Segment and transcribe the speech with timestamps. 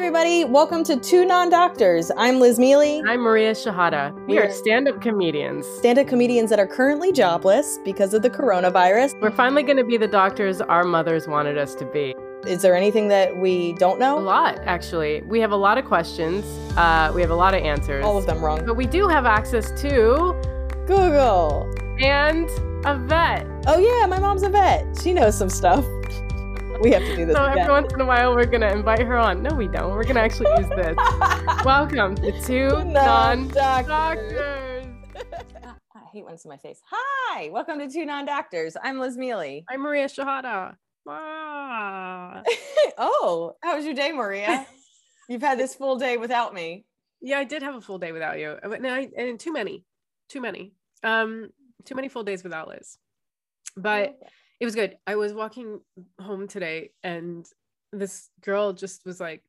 [0.00, 0.44] everybody.
[0.46, 2.10] Welcome to Two Non Doctors.
[2.16, 3.02] I'm Liz Miele.
[3.06, 4.14] I'm Maria Shehata.
[4.26, 5.66] We We're- stand up comedians.
[5.76, 9.20] Stand up comedians that are currently jobless because of the coronavirus.
[9.20, 12.14] We're finally going to be the doctors our mothers wanted us to be.
[12.46, 14.18] Is there anything that we don't know?
[14.18, 15.20] A lot, actually.
[15.26, 16.46] We have a lot of questions,
[16.78, 18.02] uh, we have a lot of answers.
[18.02, 18.64] All of them wrong.
[18.64, 20.34] But we do have access to
[20.86, 21.70] Google.
[22.00, 22.48] and
[22.86, 23.46] a vet.
[23.66, 24.86] Oh, yeah, my mom's a vet.
[25.02, 25.84] She knows some stuff.
[26.80, 27.58] We have to do this So again.
[27.58, 29.42] every once in a while, we're to invite her on.
[29.42, 29.92] No, we don't.
[29.94, 30.96] We're to actually use this.
[31.64, 34.86] Welcome to two non doctors.
[35.94, 36.80] I hate when it's in my face.
[36.90, 38.76] Hi, welcome to Two Non Doctors.
[38.82, 39.60] I'm Liz Miele.
[39.68, 40.74] I'm Maria Shehata.
[41.06, 42.42] Ah.
[42.98, 44.66] oh, how was your day, Maria?
[45.28, 46.86] You've had this full day without me.
[47.20, 48.56] Yeah, I did have a full day without you.
[48.62, 49.84] Uh, But no, I, and too many,
[50.30, 50.72] too many,
[51.04, 51.50] um,
[51.84, 52.96] too many full days without Liz.
[53.76, 54.18] But
[54.60, 54.96] it was good.
[55.06, 55.80] I was walking
[56.20, 57.46] home today, and
[57.92, 59.42] this girl just was like,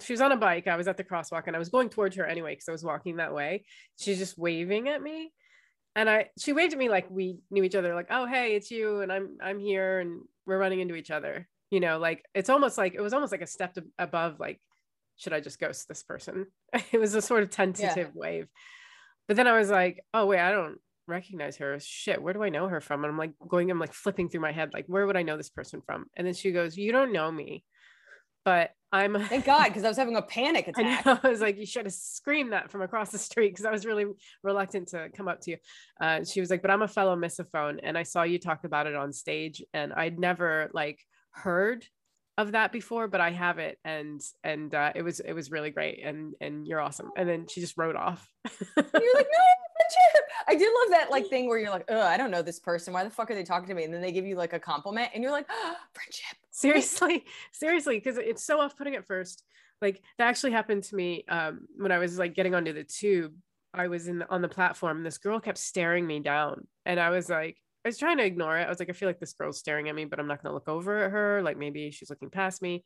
[0.00, 0.66] she was on a bike.
[0.66, 2.84] I was at the crosswalk, and I was going towards her anyway because I was
[2.84, 3.64] walking that way.
[3.98, 5.32] She's just waving at me,
[5.94, 8.70] and I she waved at me like we knew each other, like, oh hey, it's
[8.70, 11.48] you, and I'm I'm here, and we're running into each other.
[11.70, 14.60] You know, like it's almost like it was almost like a step to, above like
[15.18, 16.46] should I just ghost this person?
[16.92, 18.46] It was a sort of tentative wave.
[19.26, 20.78] But then I was like, oh wait, I don't
[21.08, 21.78] recognize her.
[21.80, 23.04] Shit, where do I know her from?
[23.04, 25.36] And I'm like going, I'm like flipping through my head, like, where would I know
[25.36, 26.06] this person from?
[26.16, 27.64] And then she goes, You don't know me,
[28.44, 31.06] but I'm a Thank God, because I was having a panic I attack.
[31.06, 31.18] know.
[31.22, 33.84] I was like, you should have screamed that from across the street because I was
[33.84, 34.06] really
[34.42, 35.56] reluctant to come up to you.
[36.00, 38.86] Uh, she was like, but I'm a fellow misophones, and I saw you talk about
[38.86, 41.00] it on stage, and I'd never like
[41.32, 41.84] heard
[42.38, 45.70] of that before, but I have it, and and uh, it was it was really
[45.70, 47.10] great, and and you're awesome.
[47.16, 48.26] And then she just wrote off.
[48.76, 49.44] You're like, no,
[49.90, 50.30] friendship.
[50.48, 52.92] I did love that like thing where you're like, oh, I don't know this person.
[52.92, 53.84] Why the fuck are they talking to me?
[53.84, 56.36] And then they give you like a compliment, and you're like, oh, friendship.
[56.50, 59.44] seriously seriously because it's so off-putting at first
[59.80, 63.32] like that actually happened to me um when i was like getting onto the tube
[63.72, 67.10] i was in on the platform and this girl kept staring me down and i
[67.10, 69.34] was like i was trying to ignore it i was like i feel like this
[69.34, 71.92] girl's staring at me but i'm not going to look over at her like maybe
[71.92, 72.82] she's looking past me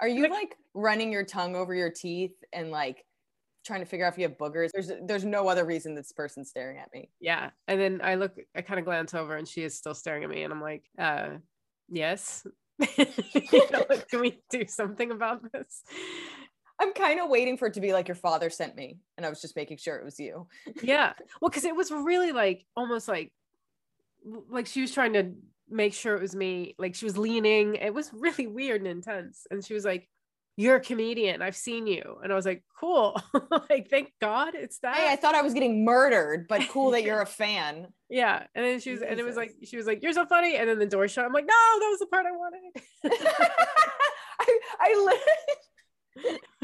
[0.00, 3.04] Are you Like- like running your tongue over your teeth and like
[3.64, 4.70] trying to figure out if you have boogers?
[4.72, 7.08] There's there's no other reason this person's staring at me.
[7.20, 10.22] yeah and then i look i kind of glance over and she is still staring
[10.24, 11.30] at me and i'm like uh
[11.88, 12.46] yes
[12.96, 15.82] you know, like, can we do something about this
[16.80, 19.28] I'm kind of waiting for it to be like your father sent me, and I
[19.28, 20.48] was just making sure it was you.
[20.82, 23.32] yeah well because it was really like almost like
[24.48, 25.32] like she was trying to
[25.70, 29.46] make sure it was me like she was leaning it was really weird and intense
[29.50, 30.08] and she was like
[30.56, 33.20] you're a comedian i've seen you and i was like cool.
[33.70, 37.02] Like thank god it's that Hey, I thought I was getting murdered, but cool that
[37.02, 37.88] you're a fan.
[38.08, 40.56] yeah and then she was and it was like she was like you're so funny
[40.56, 41.24] and then the door shut.
[41.24, 42.60] I'm like no that was the part i wanted.
[44.40, 45.20] I, I literally,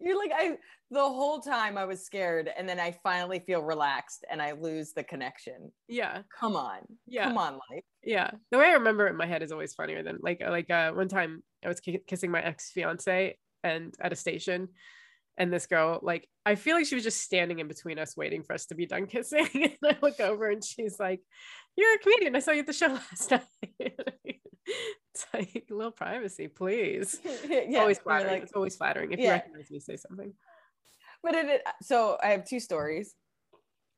[0.00, 0.56] you're like I
[0.92, 4.92] the whole time I was scared, and then I finally feel relaxed, and I lose
[4.92, 5.70] the connection.
[5.88, 7.84] yeah Come on, yeah come on, life.
[8.02, 10.70] yeah the way i remember it in my head is always funnier than like like
[10.70, 14.68] uh one time i was ki- kissing my ex-fiance and at a station
[15.38, 18.42] and this girl like i feel like she was just standing in between us waiting
[18.42, 21.20] for us to be done kissing and i look over and she's like
[21.80, 23.42] you're a comedian i saw you at the show last night
[23.80, 29.18] it's like a little privacy please it's yeah, always flattering like- it's always flattering if
[29.18, 30.32] you recognize me say something
[31.22, 33.14] but it, it- so I have two stories.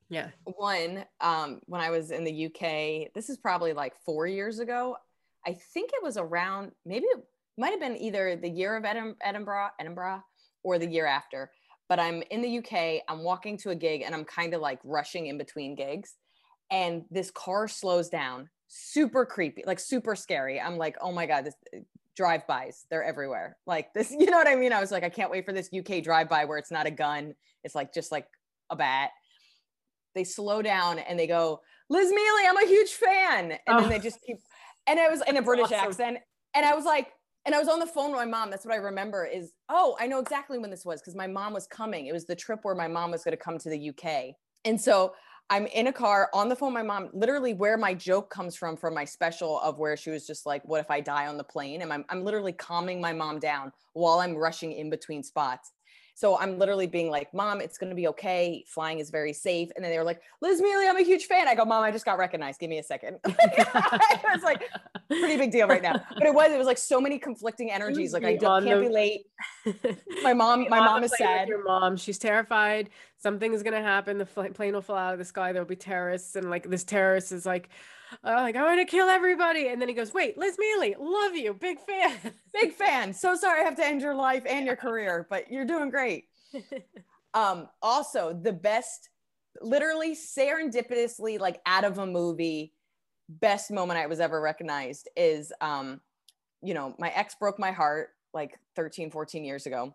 [0.09, 4.59] yeah One, um, when I was in the UK, this is probably like four years
[4.59, 4.97] ago.
[5.47, 7.21] I think it was around, maybe it
[7.57, 10.23] might have been either the year of Edin- Edinburgh, Edinburgh,
[10.65, 11.51] or the year after.
[11.89, 14.81] But I'm in the UK, I'm walking to a gig, and I'm kind of like
[14.83, 16.15] rushing in between gigs.
[16.71, 20.61] And this car slows down, super creepy, like super scary.
[20.61, 21.81] I'm like, oh my God, this uh,
[22.17, 23.57] drive-bys, they're everywhere.
[23.67, 24.73] Like this, you know what I mean?
[24.73, 27.35] I was like, I can't wait for this UK drive-by where it's not a gun,
[27.65, 28.27] it's like just like
[28.71, 29.11] a bat
[30.15, 33.53] they slow down and they go, Liz Miele, I'm a huge fan.
[33.67, 33.89] And then Oh.
[33.89, 34.37] they just keep,
[34.87, 35.79] and I was in a British awesome.
[35.79, 36.19] accent.
[36.55, 37.09] And I was like,
[37.45, 38.51] and I was on the phone with my mom.
[38.51, 41.53] That's what I remember is, oh, I know exactly when this was because my mom
[41.55, 42.07] was coming.
[42.07, 44.35] It was the trip where my mom was going to come to the UK.
[44.65, 45.15] And so
[45.51, 48.77] I'm in a car on the phone, my mom, literally where my joke comes from,
[48.77, 51.45] from my special of where she was just like, what if I die on the
[51.45, 51.83] plane?
[51.83, 55.73] And I'm, I'm literally calming my mom down while I'm rushing in between spots.
[56.15, 58.65] So I'm literally being like, Mom, it's going to be okay.
[58.69, 59.71] Flying is very safe.
[59.75, 61.49] And then they were like, Liz Miele, I'm a huge fan.
[61.49, 62.61] I go, Mom, I just got recognized.
[62.61, 63.19] Give me a second.
[63.25, 64.63] I was like,
[65.09, 66.01] pretty big deal right now.
[66.15, 68.13] But it was, it was like so many conflicting energies.
[68.13, 69.23] Like I don't, can't the- be late.
[70.23, 71.49] my mom, my mom is sad.
[71.49, 72.91] Your mom, she's terrified.
[73.23, 74.19] Something is gonna happen.
[74.19, 75.53] The fl- plane will fall out of the sky.
[75.53, 77.69] There'll be terrorists, and like this terrorist is like,
[78.25, 79.69] oh, like I want to kill everybody.
[79.69, 82.17] And then he goes, "Wait, Liz Miele, love you, big fan."
[82.53, 83.15] Big fan.
[83.15, 86.27] So sorry I have to end your life and your career, but you're doing great.
[87.35, 89.09] Um, also the best,
[89.63, 92.75] literally serendipitously, like out of a movie,
[93.27, 96.03] best moment I was ever recognized is um,
[96.63, 99.95] you know, my ex broke my heart like 13, 14 years ago.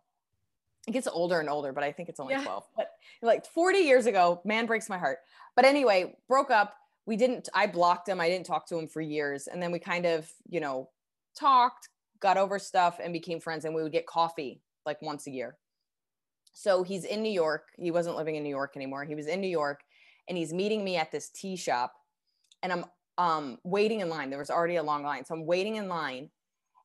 [0.88, 2.44] It gets older and older, but I think it's only Yeah.
[2.44, 2.64] 12.
[2.76, 2.92] But
[3.22, 5.20] like 40 years ago, man breaks my heart.
[5.56, 6.76] But anyway, broke up.
[7.06, 8.20] We didn't, I blocked him.
[8.20, 9.48] I didn't talk to him for years.
[9.48, 10.90] And then we kind of, you know,
[11.38, 11.90] talked,
[12.20, 13.66] got over stuff and became friends.
[13.66, 15.58] And we would get coffee like once a year.
[16.54, 17.68] So he's in New York.
[17.78, 19.06] He wasn't living in New York anymore.
[19.06, 19.82] He was in New York
[20.28, 21.94] and he's meeting me at this tea shop.
[22.64, 22.86] And I'm
[23.18, 24.30] um, waiting in line.
[24.30, 25.26] There was already a long line.
[25.26, 26.30] So I'm waiting in line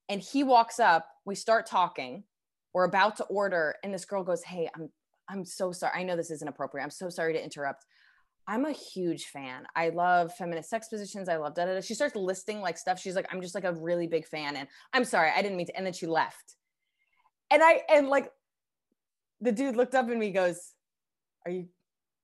[0.09, 1.09] and he walks up.
[1.25, 2.25] We start talking.
[2.73, 3.75] We're about to order.
[3.83, 4.91] And this girl goes, Hey, I'm
[5.29, 5.93] I'm so sorry.
[6.01, 6.85] I know this isn't appropriate.
[6.85, 7.85] I'm so sorry to interrupt.
[8.47, 9.67] I'm a huge fan.
[9.77, 11.29] I love feminist sex positions.
[11.29, 11.81] I love da da da.
[11.81, 12.99] She starts listing like stuff.
[12.99, 14.57] She's like, I'm just like a really big fan.
[14.57, 15.77] And I'm sorry, I didn't mean to.
[15.77, 16.57] And then she left.
[17.51, 18.31] And I and like
[19.41, 20.59] the dude looked up at me, goes,
[21.47, 21.69] Are you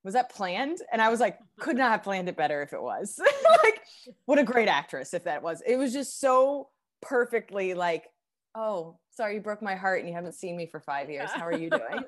[0.05, 0.79] was that planned?
[0.93, 3.21] And I was like, could not have planned it better if it was.
[3.65, 3.81] like,
[4.25, 5.63] what a great actress if that was.
[5.67, 6.69] It was just so
[7.03, 8.07] perfectly like,
[8.55, 11.31] oh, sorry, you broke my heart and you haven't seen me for five years.
[11.31, 12.05] How are you doing?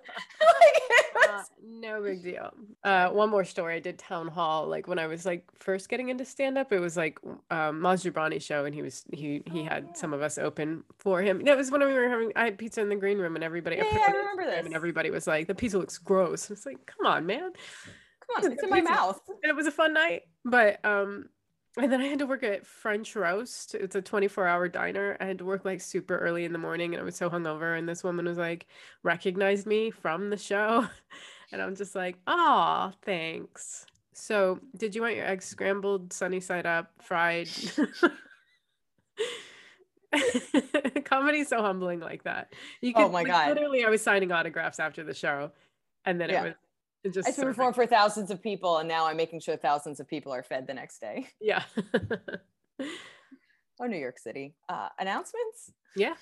[1.28, 2.50] Uh, no big deal.
[2.84, 3.76] Uh, one more story.
[3.76, 6.72] I did town hall like when I was like first getting into stand up.
[6.72, 7.18] It was like
[7.50, 9.92] um, Maz show, and he was he he Oh, had yeah.
[9.94, 11.42] some of us open for him.
[11.44, 13.76] That was when we were having I had pizza in the green room, and everybody
[13.76, 14.64] Yeah, yeah, I remember this.
[14.66, 17.52] and everybody was like, "The pizza looks gross." It's like, come on, man.
[18.26, 18.92] come on, it's in my Pizza.
[18.94, 19.20] mouth.
[19.42, 21.28] And it was a fun night, but um.
[21.76, 23.74] And then I had to work at French Roast.
[23.74, 25.16] It's a 24 hour diner.
[25.20, 27.78] I had to work like super early in the morning and I was so hungover.
[27.78, 28.66] And this woman was like,
[29.02, 30.86] recognized me from the show.
[31.52, 33.84] And I'm just like, oh, thanks.
[34.12, 37.48] So, did you want your eggs scrambled, sunny side up, fried?
[41.04, 42.52] Comedy's so humbling like that.
[42.80, 43.48] You Oh could, my like, God.
[43.48, 45.50] Literally, I was signing autographs after the show.
[46.04, 46.40] And then Yeah.
[46.40, 46.54] it was
[47.04, 50.08] it just I performed for thousands of people, and now I'm making sure thousands of
[50.08, 51.26] people are fed the next day.
[51.40, 51.62] Yeah.
[53.82, 54.54] Oh, New York City.
[54.68, 55.72] Uh, announcements?
[55.96, 56.14] yeah.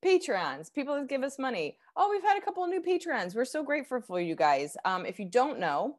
[0.00, 1.76] Patrons, people that give us money.
[1.96, 3.34] Oh, we've had a couple of new patrons.
[3.34, 4.76] We're so grateful for you guys.
[4.84, 5.96] Um, if you don't know,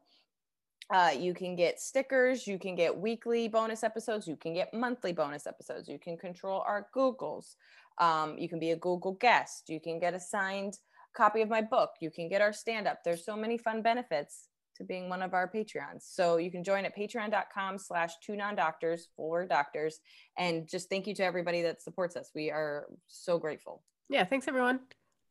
[0.92, 5.12] uh, you can get stickers, you can get weekly bonus episodes, you can get monthly
[5.12, 7.54] bonus episodes, you can control our Googles,
[7.98, 10.78] um, you can be a Google guest, you can get a signed
[11.14, 12.98] copy of my book, you can get our stand up.
[13.04, 16.00] There's so many fun benefits to being one of our Patreons.
[16.00, 20.00] So you can join at patreon.com slash two non-doctors, for doctors.
[20.38, 22.30] And just thank you to everybody that supports us.
[22.34, 23.82] We are so grateful.
[24.08, 24.24] Yeah.
[24.24, 24.80] Thanks, everyone.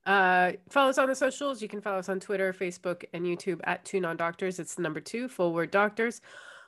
[0.06, 1.62] Uh, follow us on the socials.
[1.62, 4.60] You can follow us on Twitter, Facebook, and YouTube at Two Non Doctors.
[4.60, 6.22] It's the number two, full word doctors,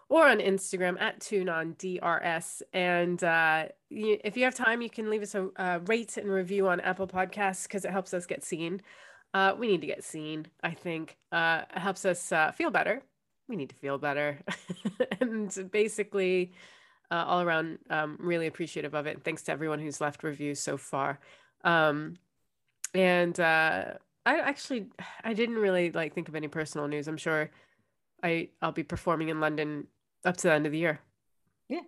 [0.10, 2.62] or on Instagram at Two Non DRS.
[2.74, 6.68] And uh, y- if you have time, you can leave us a rate and review
[6.68, 8.82] on Apple Podcasts because it helps us get seen.
[9.34, 11.18] Uh, we need to get seen, I think.
[11.32, 13.02] Uh, it helps us uh, feel better.
[13.48, 14.40] We need to feel better.
[15.22, 16.54] and basically,
[17.10, 19.24] uh, all around, um, really appreciative of it.
[19.24, 21.20] Thanks to everyone who's left reviews so far.
[21.64, 22.18] Um,
[22.94, 23.40] and
[24.26, 24.88] I actually
[25.24, 27.08] I didn't really like think of any personal news.
[27.08, 27.50] I'm sure
[28.22, 29.88] I I'll be performing in London
[30.25, 31.00] up to the end of the year.
[31.70, 31.81] Yeah.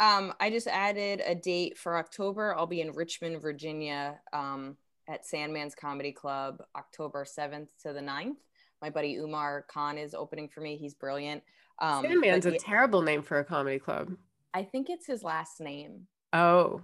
[0.00, 2.54] Um, I just added a date for October.
[2.54, 4.76] I'll be in Richmond, Virginia, um,
[5.08, 8.36] at Sandman's Comedy Club, October 7th to the 9th.
[8.80, 10.76] My buddy Umar Khan is opening for me.
[10.76, 11.42] He's brilliant.
[11.80, 14.12] Um, Sandman's a he- terrible name for a comedy club.
[14.54, 16.06] I think it's his last name.
[16.32, 16.82] Oh,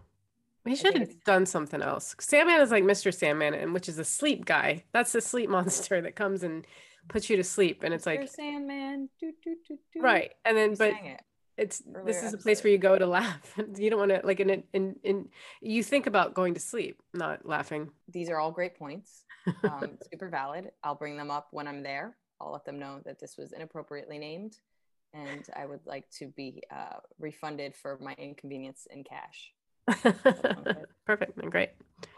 [0.65, 2.17] he should have done something else.
[2.19, 3.12] Sandman is like Mr.
[3.12, 4.85] Sandman, and which is a sleep guy.
[4.93, 6.67] That's the sleep monster that comes and
[7.09, 8.19] puts you to sleep, and it's Mr.
[8.19, 9.09] like Sandman.
[9.21, 10.33] Doo, doo, doo, right.
[10.45, 11.21] And then, but it.
[11.57, 13.55] it's this is a place where you go to laugh.
[13.77, 15.29] You don't want to like in in in, in
[15.61, 17.91] you think about going to sleep, not laughing.
[18.09, 19.25] These are all great points.
[19.63, 20.71] Um, super valid.
[20.83, 22.17] I'll bring them up when I'm there.
[22.41, 24.57] I'll let them know that this was inappropriately named,
[25.13, 29.53] and I would like to be uh, refunded for my inconvenience in cash.
[31.07, 31.37] Perfect.
[31.39, 31.71] and Great.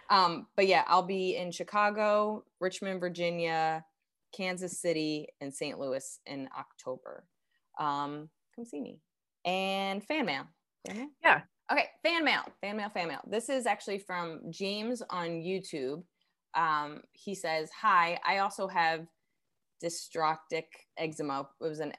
[0.09, 3.85] Um, but yeah, I'll be in Chicago, Richmond, Virginia,
[4.37, 5.79] Kansas City, and St.
[5.79, 7.25] Louis in October.
[7.79, 9.01] Um, come see me.
[9.45, 10.45] And fan mail.
[10.87, 11.09] Fan mail?
[11.23, 11.41] Yeah.
[11.71, 13.21] Okay, fan mail, fan mail, fan mail.
[13.27, 16.03] This is actually from James on YouTube.
[16.55, 19.07] Um, he says, Hi, I also have
[19.83, 20.65] dyshidrotic
[20.97, 21.49] eczema.
[21.61, 21.93] It was an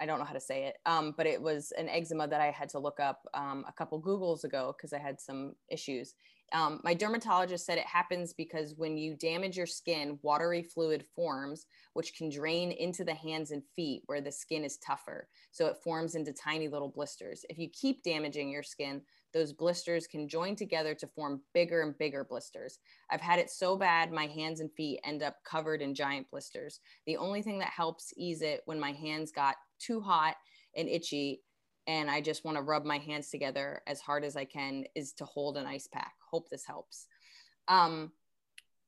[0.00, 2.52] I don't know how to say it, um, but it was an eczema that I
[2.52, 6.14] had to look up um, a couple Googles ago because I had some issues.
[6.52, 11.66] Um, my dermatologist said it happens because when you damage your skin, watery fluid forms,
[11.92, 15.28] which can drain into the hands and feet where the skin is tougher.
[15.50, 17.44] So it forms into tiny little blisters.
[17.50, 19.02] If you keep damaging your skin,
[19.34, 22.78] those blisters can join together to form bigger and bigger blisters.
[23.10, 26.80] I've had it so bad, my hands and feet end up covered in giant blisters.
[27.06, 30.36] The only thing that helps ease it when my hands got too hot
[30.76, 31.42] and itchy
[31.88, 35.12] and I just want to rub my hands together as hard as I can is
[35.14, 36.12] to hold an ice pack.
[36.30, 37.06] Hope this helps.
[37.66, 38.12] Um,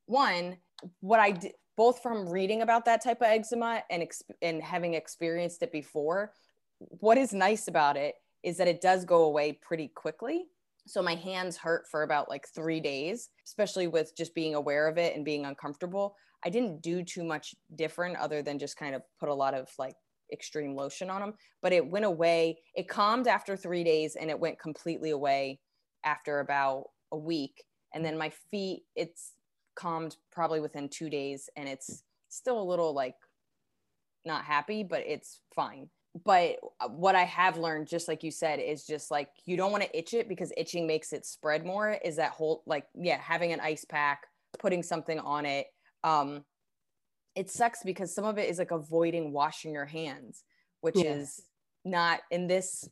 [0.04, 0.58] one,
[1.00, 4.94] what I did, both from reading about that type of eczema and exp- and having
[4.94, 6.32] experienced it before,
[6.78, 10.44] what is nice about it is that it does go away pretty quickly.
[10.86, 14.98] So my hands hurt for about like three days, especially with just being aware of
[14.98, 16.16] it and being uncomfortable.
[16.44, 19.70] I didn't do too much different other than just kind of put a lot of
[19.78, 19.94] like
[20.32, 22.58] extreme lotion on them, but it went away.
[22.74, 25.60] It calmed after three days and it went completely away
[26.04, 27.64] after about a week.
[27.94, 29.32] And then my feet, it's
[29.74, 33.14] calmed probably within two days and it's still a little like
[34.24, 35.88] not happy, but it's fine.
[36.24, 39.70] But uh, what I have learned, just like you said, is just like you don't
[39.70, 41.96] want to itch it because itching makes it spread more.
[42.04, 44.26] Is that whole like, yeah, having an ice pack,
[44.58, 45.66] putting something on it.
[46.02, 46.44] Um,
[47.34, 50.42] it sucks because some of it is like avoiding washing your hands,
[50.80, 51.14] which yeah.
[51.14, 51.40] is
[51.84, 52.88] not in this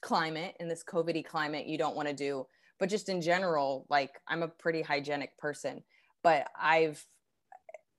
[0.00, 2.46] climate, in this COVID climate, you don't want to do.
[2.78, 5.82] But just in general, like I'm a pretty hygienic person,
[6.22, 7.04] but I've,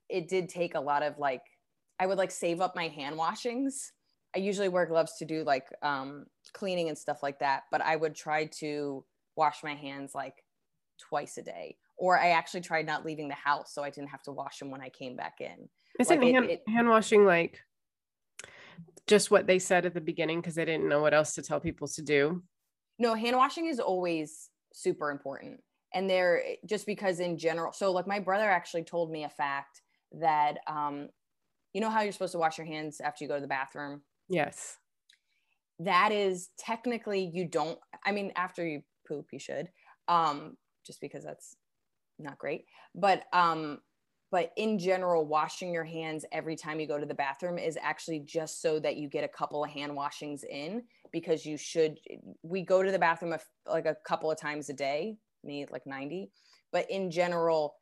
[0.10, 1.42] it did take a lot of like,
[2.00, 3.92] I would like save up my hand washings.
[4.36, 7.96] I usually wear gloves to do like um, cleaning and stuff like that, but I
[7.96, 9.04] would try to
[9.36, 10.44] wash my hands like
[11.00, 14.22] twice a day or I actually tried not leaving the house so I didn't have
[14.24, 15.68] to wash them when I came back in.
[16.00, 17.60] Isn't like hand, it, hand washing like
[19.08, 21.60] just what they said at the beginning because they didn't know what else to tell
[21.60, 22.44] people to do?
[23.00, 25.62] No, hand washing is always super important.
[25.94, 29.82] And they're just because in general, so like my brother actually told me a fact
[30.20, 31.10] that um,
[31.74, 34.02] you know how you're supposed to wash your hands after you go to the bathroom?
[34.30, 34.78] Yes.
[35.80, 39.70] That is technically you don't, I mean, after you poop, you should.
[40.08, 41.56] Um, just because that's
[42.20, 43.80] not great but um
[44.30, 48.20] but in general washing your hands every time you go to the bathroom is actually
[48.20, 51.98] just so that you get a couple of hand washings in because you should
[52.44, 53.40] we go to the bathroom a,
[53.72, 56.32] like a couple of times a day me like 90
[56.72, 57.76] but in general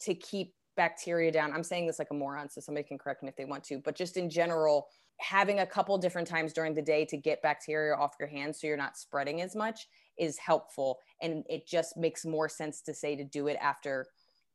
[0.00, 3.28] to keep bacteria down i'm saying this like a moron so somebody can correct me
[3.28, 6.82] if they want to but just in general having a couple different times during the
[6.82, 10.98] day to get bacteria off your hands so you're not spreading as much is helpful
[11.20, 14.06] and it just makes more sense to say to do it after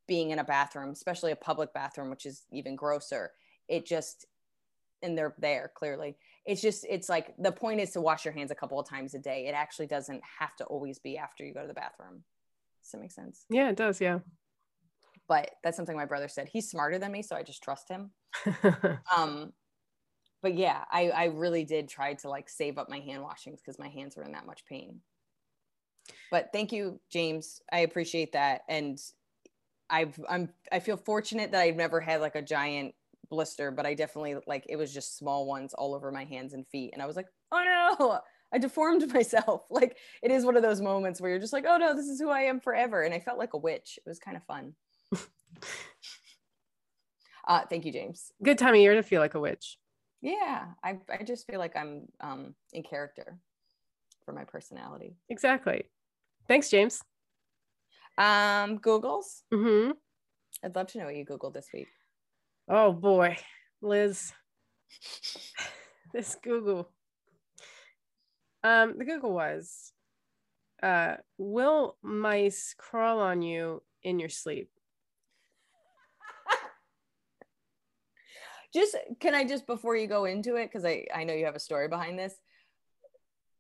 [0.07, 3.31] being in a bathroom especially a public bathroom which is even grosser.
[3.67, 4.25] It just
[5.03, 6.17] and they're there clearly.
[6.45, 9.13] It's just it's like the point is to wash your hands a couple of times
[9.13, 9.47] a day.
[9.47, 12.23] It actually doesn't have to always be after you go to the bathroom.
[12.83, 13.45] Does that make sense?
[13.49, 14.19] Yeah it does yeah.
[15.27, 16.49] But that's something my brother said.
[16.51, 18.11] He's smarter than me so i just trust him.
[19.15, 19.53] Um
[20.41, 23.79] but yeah i i really did try to like save up my hand washings because
[23.79, 24.99] my hands were in that much pain
[26.31, 27.61] but thank you, James.
[27.71, 28.61] I appreciate that.
[28.67, 28.99] And
[29.89, 32.95] I've I'm I feel fortunate that I've never had like a giant
[33.29, 36.65] blister, but I definitely like it was just small ones all over my hands and
[36.67, 36.91] feet.
[36.93, 38.19] And I was like, oh no,
[38.53, 39.65] I deformed myself.
[39.69, 42.21] Like it is one of those moments where you're just like, oh no, this is
[42.21, 43.03] who I am forever.
[43.03, 43.99] And I felt like a witch.
[44.03, 44.73] It was kind of fun.
[47.47, 48.31] uh, thank you, James.
[48.41, 49.77] Good time of year to feel like a witch.
[50.21, 53.39] Yeah, I, I just feel like I'm um, in character
[54.23, 55.15] for my personality.
[55.29, 55.85] Exactly.
[56.47, 57.01] Thanks, James.
[58.17, 59.43] Um, Google's.
[59.53, 59.91] Mm-hmm.
[60.63, 61.87] I'd love to know what you Googled this week.
[62.69, 63.37] Oh boy,
[63.81, 64.31] Liz.
[66.13, 66.89] this Google.
[68.63, 69.91] Um, the Google was
[70.83, 74.69] uh will mice crawl on you in your sleep?
[78.73, 81.55] just can I just before you go into it, because I, I know you have
[81.55, 82.35] a story behind this.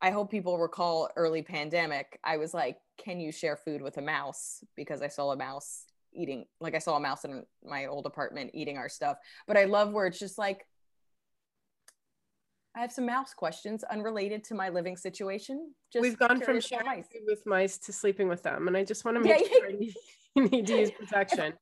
[0.01, 2.19] I hope people recall early pandemic.
[2.23, 4.63] I was like, can you share food with a mouse?
[4.75, 8.51] Because I saw a mouse eating, like I saw a mouse in my old apartment
[8.53, 9.17] eating our stuff.
[9.47, 10.65] But I love where it's just like,
[12.75, 15.73] I have some mouse questions unrelated to my living situation.
[15.91, 17.07] Just We've gone from sharing mice.
[17.11, 18.67] food with mice to sleeping with them.
[18.67, 19.69] And I just want to make yeah, sure
[20.35, 21.53] you need to use protection.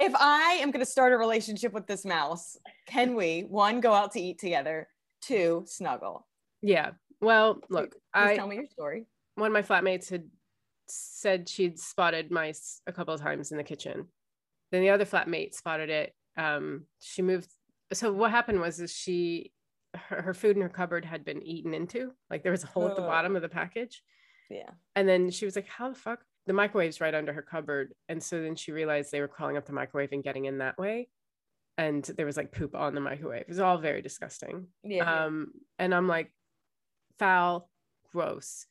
[0.00, 3.80] If, if I am going to start a relationship with this mouse, can we, one,
[3.80, 4.88] go out to eat together,
[5.22, 6.26] two, snuggle?
[6.62, 9.06] Yeah, well, look, Please I tell me your story.
[9.34, 10.24] One of my flatmates had
[10.88, 14.06] said she'd spotted mice a couple of times in the kitchen.
[14.72, 16.14] Then the other flatmate spotted it.
[16.36, 17.50] Um, she moved.
[17.92, 19.52] So what happened was is she
[19.94, 22.12] her, her, food in her cupboard had been eaten into.
[22.30, 24.02] Like there was a hole at the bottom of the package.
[24.50, 24.70] Yeah.
[24.94, 27.92] And then she was like, "How the fuck?" the microwave's right under her cupboard.
[28.08, 30.78] And so then she realized they were crawling up the microwave and getting in that
[30.78, 31.08] way.
[31.76, 33.42] And there was like poop on the microwave.
[33.42, 34.68] It was all very disgusting.
[34.82, 35.24] Yeah.
[35.24, 35.48] Um,
[35.78, 36.32] and I'm like,
[37.18, 37.68] foul,
[38.12, 38.66] gross,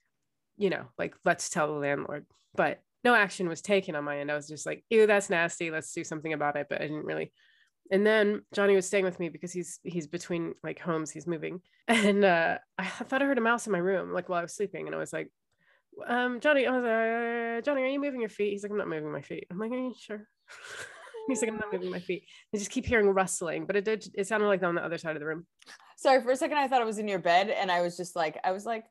[0.57, 2.25] you know, like let's tell the landlord.
[2.55, 4.31] But no action was taken on my end.
[4.31, 5.71] I was just like, ew, that's nasty.
[5.71, 6.67] Let's do something about it.
[6.69, 7.31] But I didn't really.
[7.91, 11.11] And then Johnny was staying with me because he's he's between like homes.
[11.11, 14.39] He's moving, and uh, I thought I heard a mouse in my room like while
[14.39, 15.29] I was sleeping, and I was like,
[16.07, 18.51] um, Johnny, I was like, uh, Johnny, are you moving your feet?
[18.51, 19.45] He's like, I'm not moving my feet.
[19.51, 20.27] I'm like, are you sure?
[21.27, 22.25] He's like, I'm not moving my feet.
[22.53, 24.07] I just keep hearing rustling, but it did.
[24.13, 25.47] It sounded like on the other side of the room.
[25.95, 28.15] Sorry, for a second I thought it was in your bed, and I was just
[28.15, 28.85] like, I was like,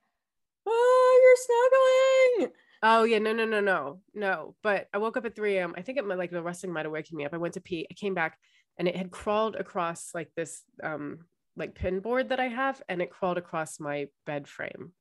[0.67, 2.55] oh, you're snuggling.
[2.83, 4.57] Oh yeah, no, no, no, no, no.
[4.63, 5.75] But I woke up at 3 a.m.
[5.77, 7.33] I think it might like the rustling might have waken me up.
[7.33, 7.87] I went to pee.
[7.91, 8.39] I came back,
[8.79, 11.21] and it had crawled across like this um
[11.57, 14.93] like pin board that I have, and it crawled across my bed frame.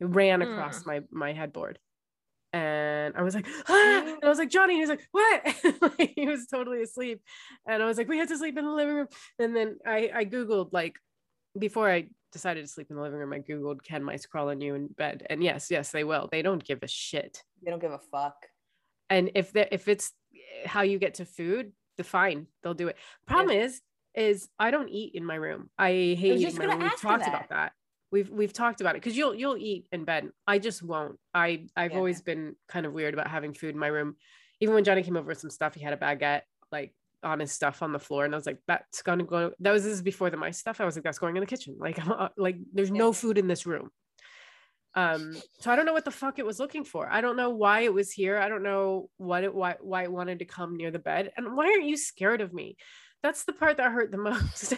[0.00, 1.78] It ran across my my headboard.
[2.52, 4.02] And I was like, ah!
[4.04, 5.92] and I was like, Johnny, and he was like, what?
[5.98, 7.22] like, he was totally asleep.
[7.66, 9.08] And I was like, we had to sleep in the living room.
[9.38, 10.96] And then I, I Googled like
[11.58, 14.60] before I decided to sleep in the living room, I Googled, can mice crawl on
[14.60, 15.26] you in bed?
[15.28, 16.28] And yes, yes, they will.
[16.30, 17.42] They don't give a shit.
[17.62, 18.46] They don't give a fuck.
[19.08, 20.12] And if they if it's
[20.64, 22.96] how you get to food, the fine, they'll do it.
[23.26, 23.64] Problem yeah.
[23.64, 23.80] is,
[24.14, 25.70] is I don't eat in my room.
[25.76, 26.82] I hate eating in my room.
[26.82, 27.28] We've talked that.
[27.28, 27.72] about that
[28.10, 31.64] we've we've talked about it because you'll you'll eat in bed i just won't i
[31.76, 31.96] i've yeah.
[31.96, 34.16] always been kind of weird about having food in my room
[34.60, 36.42] even when johnny came over with some stuff he had a baguette
[36.72, 36.92] like
[37.22, 39.84] on his stuff on the floor and i was like that's gonna go that was
[39.84, 41.98] this is before the mice stuff i was like that's going in the kitchen like
[42.00, 42.96] i'm uh, like there's yeah.
[42.96, 43.90] no food in this room
[44.94, 47.50] um so i don't know what the fuck it was looking for i don't know
[47.50, 50.76] why it was here i don't know what it why why it wanted to come
[50.76, 52.76] near the bed and why aren't you scared of me
[53.22, 54.74] that's the part that hurt the most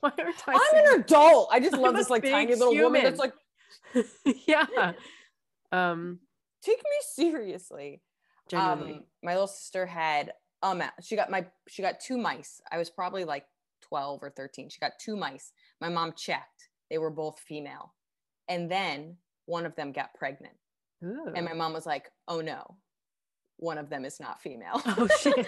[0.00, 0.52] Why aren't I?
[0.52, 1.48] I'm an adult.
[1.52, 2.92] I just love this like tiny little human.
[2.92, 3.34] woman that's like,
[4.46, 4.92] yeah.
[5.72, 6.20] Um,
[6.62, 8.00] take me seriously.
[8.48, 8.92] Genuinely.
[8.94, 12.60] Um, my little sister had um she got my she got two mice.
[12.70, 13.44] I was probably like
[13.82, 14.68] 12 or 13.
[14.70, 15.52] She got two mice.
[15.80, 16.68] My mom checked.
[16.90, 17.94] They were both female.
[18.48, 20.54] And then one of them got pregnant.
[21.04, 21.32] Ooh.
[21.34, 22.76] And my mom was like, "Oh no.
[23.58, 25.46] One of them is not female." Oh shit.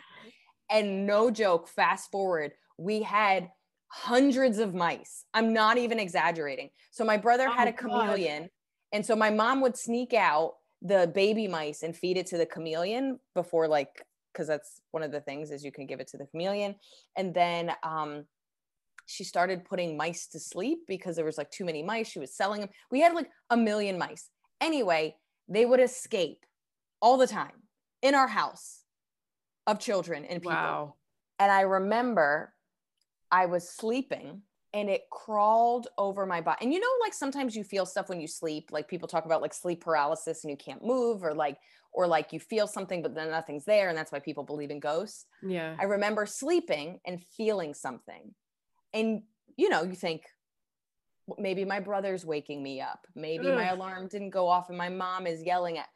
[0.70, 3.50] and no joke, fast forward, we had
[3.88, 5.26] hundreds of mice.
[5.34, 6.70] I'm not even exaggerating.
[6.90, 8.42] So my brother oh, had a chameleon.
[8.42, 8.50] God.
[8.92, 12.46] And so my mom would sneak out the baby mice and feed it to the
[12.46, 16.16] chameleon before like because that's one of the things is you can give it to
[16.16, 16.74] the chameleon.
[17.16, 18.24] And then um
[19.06, 22.08] she started putting mice to sleep because there was like too many mice.
[22.08, 24.28] She was selling them we had like a million mice.
[24.60, 25.16] Anyway
[25.48, 26.46] they would escape
[27.00, 27.62] all the time
[28.00, 28.82] in our house
[29.66, 30.56] of children and people.
[30.56, 30.94] Wow.
[31.38, 32.52] and i remember
[33.30, 34.42] I was sleeping
[34.74, 36.58] and it crawled over my body.
[36.62, 39.42] And you know, like sometimes you feel stuff when you sleep, like people talk about
[39.42, 41.58] like sleep paralysis and you can't move, or like,
[41.92, 43.88] or like you feel something, but then nothing's there.
[43.88, 45.26] And that's why people believe in ghosts.
[45.42, 45.76] Yeah.
[45.78, 48.34] I remember sleeping and feeling something.
[48.94, 49.22] And,
[49.56, 50.22] you know, you think,
[51.38, 53.06] maybe my brother's waking me up.
[53.14, 53.54] Maybe Ugh.
[53.54, 55.86] my alarm didn't go off and my mom is yelling at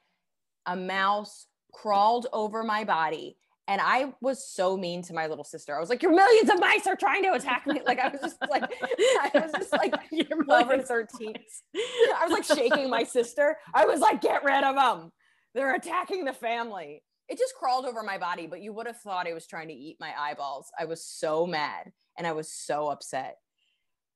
[0.67, 3.37] a mouse crawled over my body
[3.69, 5.77] and I was so mean to my little sister.
[5.77, 8.21] I was like, "Your millions of mice are trying to attack me!" Like I was
[8.21, 9.95] just like, I was just like
[10.45, 11.35] twelve or thirteen.
[11.75, 13.57] I was like shaking my sister.
[13.75, 15.11] I was like, "Get rid of them!
[15.55, 19.27] They're attacking the family." It just crawled over my body, but you would have thought
[19.27, 20.71] it was trying to eat my eyeballs.
[20.79, 23.37] I was so mad and I was so upset.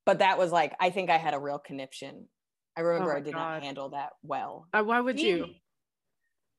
[0.06, 2.28] But that was like, I think I had a real conniption.
[2.76, 3.54] I remember oh I did God.
[3.54, 4.68] not handle that well.
[4.72, 5.46] Uh, why would you?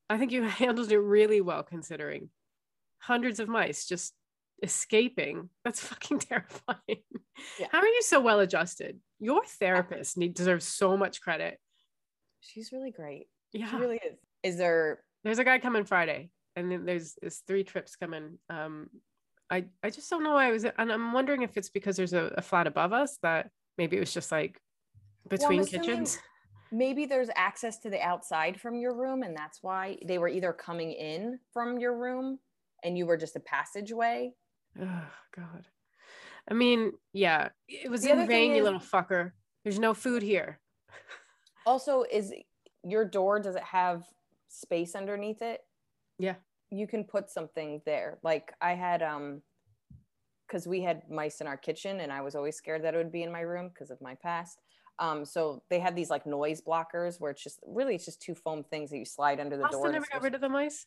[0.09, 2.29] I think you handled it really well, considering
[3.01, 4.13] hundreds of mice just
[4.63, 5.49] escaping.
[5.65, 7.03] That's fucking terrifying.
[7.59, 7.67] Yeah.
[7.71, 8.99] How are you so well adjusted?
[9.19, 11.59] Your therapist need deserves so much credit.
[12.39, 13.27] She's really great.
[13.53, 13.69] Yeah.
[13.69, 14.17] She really is.
[14.43, 18.39] Is there there's a guy coming Friday and then there's there's three trips coming.
[18.49, 18.89] Um
[19.49, 22.13] I I just don't know why I was and I'm wondering if it's because there's
[22.13, 24.59] a, a flat above us that maybe it was just like
[25.29, 26.17] between well, kitchens.
[26.71, 30.53] Maybe there's access to the outside from your room and that's why they were either
[30.53, 32.39] coming in from your room
[32.83, 34.33] and you were just a passageway.
[34.79, 35.65] Oh God.
[36.49, 39.31] I mean, yeah, it was the in vain, is, you little fucker.
[39.63, 40.59] There's no food here.
[41.65, 42.33] also, is
[42.83, 44.03] your door, does it have
[44.47, 45.61] space underneath it?
[46.19, 46.35] Yeah.
[46.69, 48.17] You can put something there.
[48.23, 49.41] Like I had um
[50.47, 53.11] because we had mice in our kitchen and I was always scared that it would
[53.11, 54.59] be in my room because of my past.
[54.99, 58.35] Um, so they had these like noise blockers where it's just really it's just two
[58.35, 59.91] foam things that you slide under the Austin door.
[59.91, 60.85] never got rid of the mice.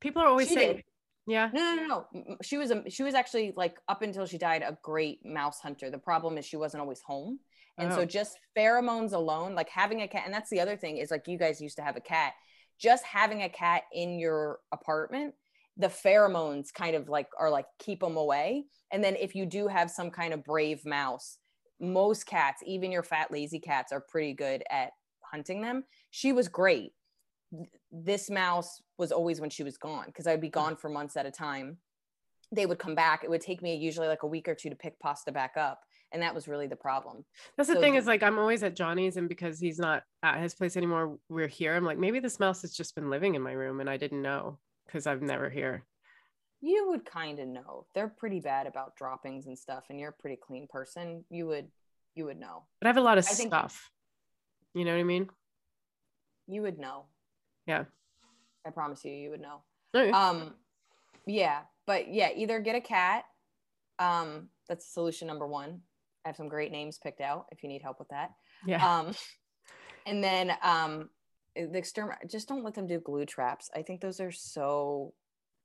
[0.00, 0.84] People are always she saying did.
[1.28, 1.50] Yeah.
[1.52, 2.36] No, no, no.
[2.42, 5.90] She was a, she was actually like up until she died a great mouse hunter.
[5.90, 7.38] The problem is she wasn't always home.
[7.76, 7.96] And oh.
[7.96, 11.28] so just pheromones alone, like having a cat, and that's the other thing is like
[11.28, 12.32] you guys used to have a cat.
[12.78, 15.34] just having a cat in your apartment
[15.78, 19.68] the pheromones kind of like are like keep them away and then if you do
[19.68, 21.38] have some kind of brave mouse
[21.80, 24.90] most cats even your fat lazy cats are pretty good at
[25.22, 26.92] hunting them she was great
[27.90, 30.52] this mouse was always when she was gone because i'd be mm.
[30.52, 31.78] gone for months at a time
[32.52, 34.76] they would come back it would take me usually like a week or two to
[34.76, 35.80] pick pasta back up
[36.12, 37.24] and that was really the problem
[37.56, 40.02] That's the So thing the- is like I'm always at Johnny's and because he's not
[40.22, 41.74] at his place anymore, we're here.
[41.76, 44.22] I'm like, maybe this mouse has just been living in my room and I didn't
[44.22, 45.84] know because I'm never here.
[46.62, 50.22] you would kind of know they're pretty bad about droppings and stuff and you're a
[50.22, 51.68] pretty clean person you would
[52.14, 53.90] you would know But I have a lot of I think- stuff.
[54.74, 55.28] You know what I mean?
[56.46, 57.04] you would know
[57.68, 57.84] Yeah.
[58.66, 59.62] i promise you you would know
[59.94, 60.10] Okay.
[60.10, 60.54] um
[61.26, 63.24] yeah but yeah either get a cat
[63.98, 65.80] um that's solution number one
[66.24, 68.30] i have some great names picked out if you need help with that
[68.66, 68.98] yeah.
[69.00, 69.12] um
[70.06, 71.08] and then um
[71.54, 75.12] the exterm just don't let them do glue traps i think those are so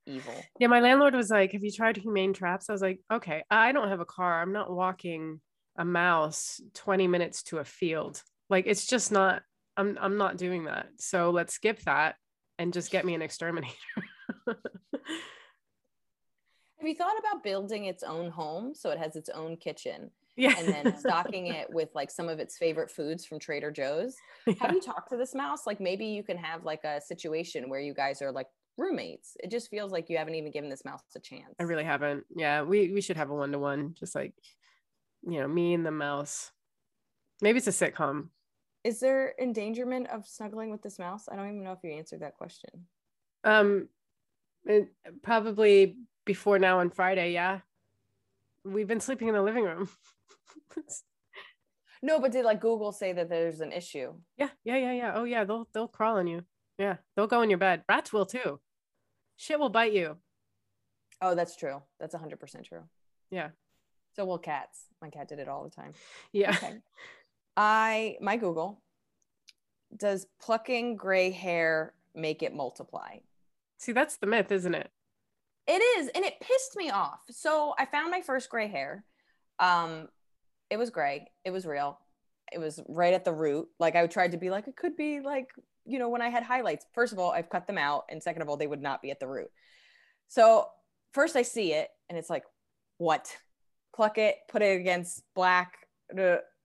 [0.06, 0.68] evil yeah.
[0.68, 2.68] My landlord was like, Have you tried humane traps?
[2.68, 4.40] I was like, Okay, I don't have a car.
[4.40, 5.40] I'm not walking
[5.76, 8.22] a mouse 20 minutes to a field.
[8.50, 9.42] Like it's just not,
[9.76, 10.88] I'm I'm not doing that.
[10.98, 12.16] So let's skip that
[12.58, 13.74] and just get me an exterminator.
[14.46, 14.56] have
[16.82, 20.52] you thought about building its own home so it has its own kitchen yeah.
[20.58, 24.54] and then stocking it with like some of its favorite foods from trader joe's Yeah.
[24.60, 27.80] have you talked to this mouse like maybe you can have like a situation where
[27.80, 31.00] you guys are like roommates it just feels like you haven't even given this mouse
[31.16, 32.24] a chance I really haven't.
[32.34, 34.34] Yeah, we we should have a one to one, just like
[35.26, 36.50] you know, me and the mouse.
[37.40, 38.28] Maybe it's a sitcom.
[38.84, 42.20] Is there endangerment of snuggling with this mouse i don't even know if you answered
[42.20, 42.86] that question
[43.44, 43.88] Um,
[44.66, 47.32] it- probably before now on Friday.
[47.32, 47.60] Yeah,
[48.64, 49.88] we've been sleeping in the living room.
[52.02, 55.12] no but did like google say that there's an issue yeah, yeah, yeah, yeah.
[55.14, 56.42] Oh yeah, they'll they'll crawl on you.
[56.78, 57.82] Yeah, they'll go in your bed.
[57.88, 58.60] Rats will too.
[59.36, 60.16] Shit will bite you.
[61.22, 62.82] oh that's true that's 100% true
[63.30, 63.50] Yeah,
[64.16, 65.92] so will cats my cat did it all the time
[66.32, 66.50] yeah.
[66.56, 66.78] okay
[67.56, 68.82] i my google
[69.96, 73.16] does plucking gray hair make it multiply
[73.84, 74.90] See, that's the myth, isn't it?
[75.66, 77.20] It is, and it pissed me off.
[77.30, 79.04] So I found my first gray hair.
[79.58, 80.08] Um,
[80.70, 81.26] it was gray.
[81.44, 81.98] It was real.
[82.50, 83.68] It was right at the root.
[83.78, 85.48] Like I tried to be like, it could be like,
[85.84, 86.86] you know, when I had highlights.
[86.94, 89.10] First of all, I've cut them out, and second of all, they would not be
[89.10, 89.50] at the root.
[90.28, 90.68] So
[91.12, 92.44] first I see it, and it's like,
[92.96, 93.36] what?
[93.94, 95.74] Pluck it, put it against black.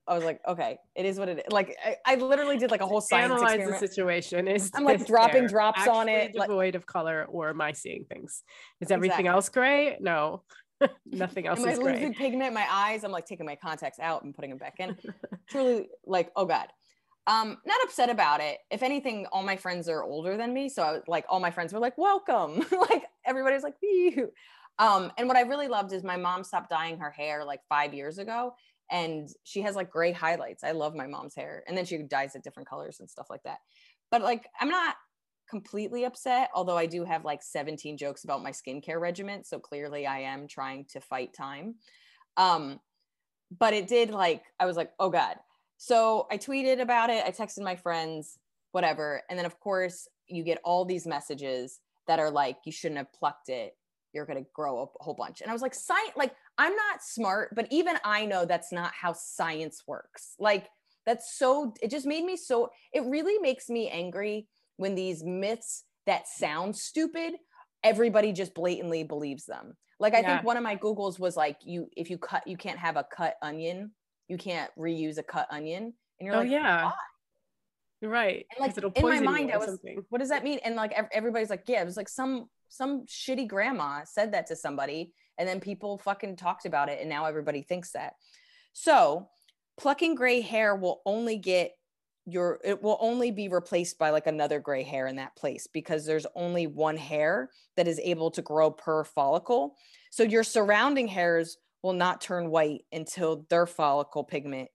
[0.08, 1.52] I was like, okay, it is what it is.
[1.52, 3.80] Like I, I literally did like a whole science Analyze experiment.
[3.80, 4.48] the situation.
[4.48, 8.04] Is I'm, like, dropping drops on it, like- devoid of color, or am I seeing
[8.04, 8.42] things?
[8.80, 9.28] Is everything Exactly.
[9.28, 9.96] else gray?
[10.00, 10.42] No,
[11.06, 11.92] nothing else Am I is gray.
[11.92, 13.04] losing pigment in my eyes?
[13.04, 14.96] I'm like taking my contacts out and putting them back in.
[15.48, 16.68] Truly, like, oh god.
[17.26, 18.58] Um, not upset about it.
[18.70, 21.50] If anything, all my friends are older than me, so I was like, all my
[21.52, 24.30] friends were like, "Welcome!" like everybody's like, "Phew."
[24.78, 27.92] Um, and what I really loved is my mom stopped dyeing her hair like five
[27.92, 28.54] years ago,
[28.90, 30.64] and she has like gray highlights.
[30.64, 33.42] I love my mom's hair, and then she dyes it different colors and stuff like
[33.44, 33.58] that.
[34.10, 34.96] But like, I'm not
[35.50, 39.44] completely upset, although I do have like 17 jokes about my skincare regimen.
[39.44, 41.74] So clearly I am trying to fight time.
[42.36, 42.78] Um,
[43.58, 45.36] but it did like, I was like, oh God.
[45.76, 48.38] So I tweeted about it, I texted my friends,
[48.70, 49.22] whatever.
[49.28, 53.12] And then of course you get all these messages that are like, you shouldn't have
[53.12, 53.76] plucked it.
[54.12, 55.40] You're gonna grow up a whole bunch.
[55.40, 58.92] And I was like, science, like I'm not smart, but even I know that's not
[58.94, 60.34] how science works.
[60.38, 60.68] Like
[61.06, 64.46] that's so it just made me so it really makes me angry
[64.76, 67.34] when these myths that sound stupid
[67.82, 70.34] everybody just blatantly believes them like i Yeah.
[70.36, 73.06] think one of my googles was like you if you cut you can't have a
[73.16, 73.92] cut onion
[74.28, 75.84] you can't reuse a cut onion
[76.18, 76.92] and you're oh like yeah, why?
[78.02, 78.46] you're right.
[78.58, 80.04] And, like, in my mind, I was- something.
[80.10, 83.46] what does that mean and like everybody's like yeah it was like some some shitty
[83.46, 87.62] grandma said that to somebody and then people fucking talked about it and now everybody
[87.62, 88.14] thinks that.
[88.72, 89.28] So
[89.78, 91.72] plucking gray hair will only get
[92.26, 96.06] your it will only be replaced by like another gray hair in that place because
[96.06, 99.76] there's only one hair that is able to grow per follicle.
[100.10, 104.68] So your surrounding hairs will not turn white until their follicle pigment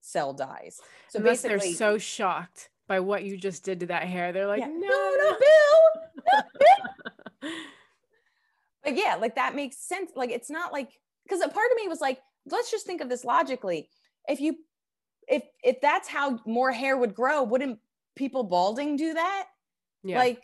[0.00, 0.80] cell dies.
[1.08, 4.46] So Unless basically they're so shocked by what you just did to that hair, they're
[4.46, 6.42] like, yeah, no, no no bill
[8.84, 10.90] but yeah like that makes sense like it's not like
[11.24, 12.18] because a part of me was like
[12.50, 13.88] let's just think of this logically
[14.28, 14.56] if you
[15.28, 17.78] if if that's how more hair would grow wouldn't
[18.16, 19.46] people balding do that
[20.04, 20.42] yeah, like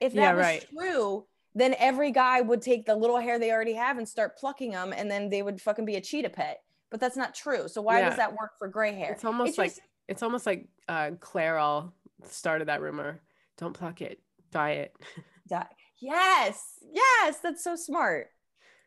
[0.00, 0.66] if that Yeah, was right.
[0.76, 4.72] true then every guy would take the little hair they already have and start plucking
[4.72, 7.80] them and then they would fucking be a Chia Pet but that's not true so
[7.80, 8.08] why Yeah.
[8.08, 11.12] does that work for gray hair it's almost It like just- it's almost like uh,
[11.18, 11.90] Clairol
[12.26, 13.22] started that rumor.
[13.56, 14.20] Don't pluck it.
[14.50, 14.96] Dye it.
[15.48, 15.66] Dye.
[16.04, 16.74] Yes.
[16.92, 17.38] Yes.
[17.42, 18.28] That's so smart.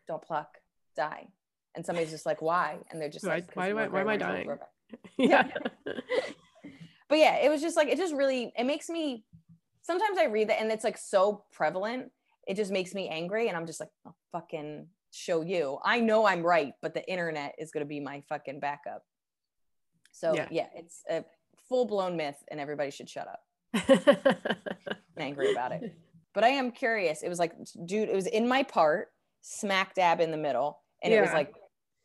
[0.07, 0.57] Don't pluck.
[0.95, 1.27] die.
[1.75, 2.77] And somebody's just like, why?
[2.89, 4.25] And they're just Why- like, "'Cause why do you I- want why am I to
[4.25, 4.57] dying?"
[5.17, 5.47] yeah.
[7.09, 9.23] but yeah, it was just like it just really it makes me
[9.83, 12.11] sometimes I read that and it's like so prevalent,
[12.47, 15.77] it just makes me angry and I'm just like, I'll fucking show you.
[15.85, 19.03] I know I'm right, but the internet is gonna be my fucking backup.
[20.11, 20.47] So Yeah.
[20.49, 21.23] yeah, it's a
[21.69, 23.41] full-blown myth and everybody should shut up.
[23.75, 25.93] I'm angry about it.
[26.37, 27.23] But I am curious.
[27.23, 27.53] It was like,
[27.87, 29.07] dude, it was in my part,
[29.41, 30.77] smack dab in the middle.
[31.01, 31.51] And it was like,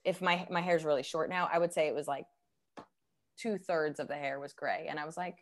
[0.06, 2.24] if my my hair's really short now, I would say it was like
[3.38, 4.86] two thirds of the hair was gray.
[4.88, 5.36] And I was like,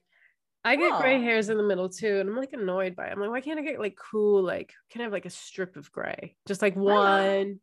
[0.65, 1.23] I get gray Oh.
[1.23, 3.13] hairs in the middle too, and I'm like annoyed by it.
[3.13, 5.77] I'm like, why can't I get like cool, like can I have like a strip
[5.77, 6.35] of gray?
[6.49, 7.61] Just like one.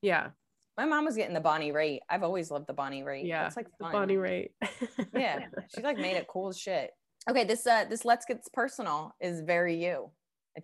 [0.00, 0.28] Yeah.
[0.76, 2.02] my mom was getting the Bonnie Raitt.
[2.08, 3.26] I've always loved the Bonnie Raitt.
[3.26, 3.48] Yeah.
[3.48, 3.88] It's like The.
[3.90, 4.50] Bonnie Raitt.
[5.12, 5.40] Yeah.
[5.74, 6.92] She's like made it cool as shit.
[7.28, 10.12] Okay, this uh this Let's Get Personal is very you.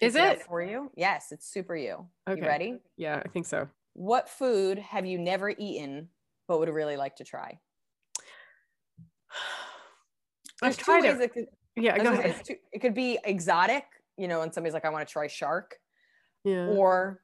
[0.02, 0.42] I Is it?
[0.42, 0.90] for you?
[0.96, 2.06] Yes, it's super you.
[2.28, 2.40] Okay.
[2.40, 2.78] You ready?
[2.96, 3.68] yeah, I think so.
[3.94, 6.08] What food have you never eaten
[6.48, 7.58] but would really like to try?
[10.62, 11.20] I've tried it.
[11.20, 12.42] it could, Yeah, go ahead.
[12.72, 13.84] it could be exotic,
[14.16, 15.76] you know, and somebody's like, I want to try shark,
[16.44, 16.66] Yeah.
[16.68, 17.20] or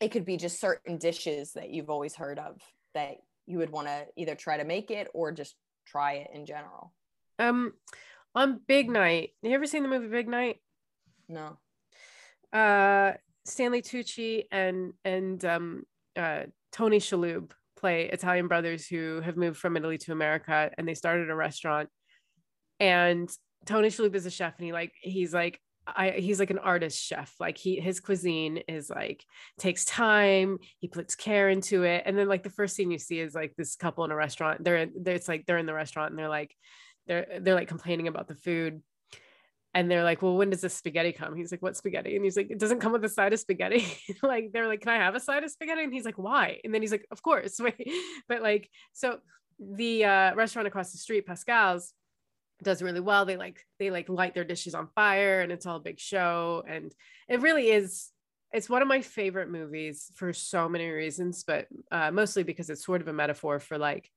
[0.00, 2.60] it could be just certain dishes that you've always heard of
[2.94, 3.16] that
[3.46, 6.92] you would want to either try to make it or just try it in general.
[7.38, 7.74] Um,
[8.34, 10.56] on Big Night, you ever seen the movie Big Night?
[11.28, 11.58] No.
[12.52, 13.12] Uh,
[13.44, 15.82] Stanley Tucci and and um
[16.16, 20.94] uh Tony Shalhoub play Italian brothers who have moved from Italy to America, and they
[20.94, 21.88] started a restaurant.
[22.78, 23.28] And
[23.66, 27.02] Tony Shalhoub is a chef, and he like he's like I he's like an artist
[27.02, 27.34] chef.
[27.40, 29.24] Like he his cuisine is like
[29.58, 30.58] takes time.
[30.78, 33.54] He puts care into it, and then like the first scene you see is like
[33.56, 34.62] this couple in a restaurant.
[34.62, 36.54] They're in, they're it's like they're in the restaurant, and they're like
[37.06, 38.82] they're they're like complaining about the food
[39.72, 41.36] and they're like, well, when does the spaghetti come?
[41.36, 42.16] He's like, what spaghetti?
[42.16, 43.86] And he's like, it doesn't come with a side of spaghetti.
[44.22, 45.84] like, they're like, can I have a side of spaghetti?
[45.84, 46.60] And he's like, why?
[46.64, 47.60] And then he's like, of course.
[47.60, 47.88] Wait.
[48.28, 49.18] But like, so
[49.60, 51.92] the uh, restaurant across the street, Pascal's,
[52.62, 53.24] does really well.
[53.24, 56.64] They like, they like light their dishes on fire and it's all a big show.
[56.66, 56.92] And
[57.28, 58.10] it really is,
[58.52, 62.84] it's one of my favorite movies for so many reasons, but uh, mostly because it's
[62.84, 64.10] sort of a metaphor for like,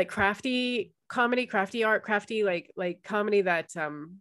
[0.00, 4.16] like crafty comedy crafty art crafty like like comedy that um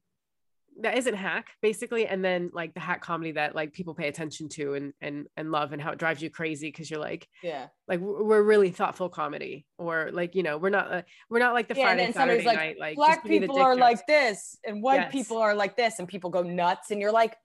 [0.81, 4.49] that isn't hack basically and then like the hack comedy that like people pay attention
[4.49, 7.67] to and and and love and how it drives you crazy because you're like Yeah.
[7.87, 11.67] like we're really thoughtful comedy or like you know we're not uh, we're not like
[11.69, 13.47] the Yeah, and Friday then Saturday somebody's like, night like Black just give me the
[13.47, 13.81] people are jokes.
[13.81, 15.11] like this and white Yes.
[15.13, 17.35] people are like this and people go nuts and you're like,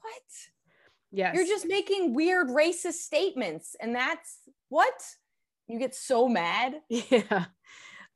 [0.00, 0.22] what?
[1.10, 4.38] yes You're just making weird racist statements and that's
[4.70, 4.94] what?
[5.66, 6.74] You get so mad.
[6.90, 7.46] yeah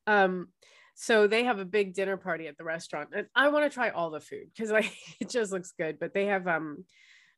[0.09, 0.47] um
[0.95, 3.89] so they have a big dinner party at the restaurant and i want to try
[3.89, 4.91] all the food because like
[5.21, 6.83] it just looks good but they have um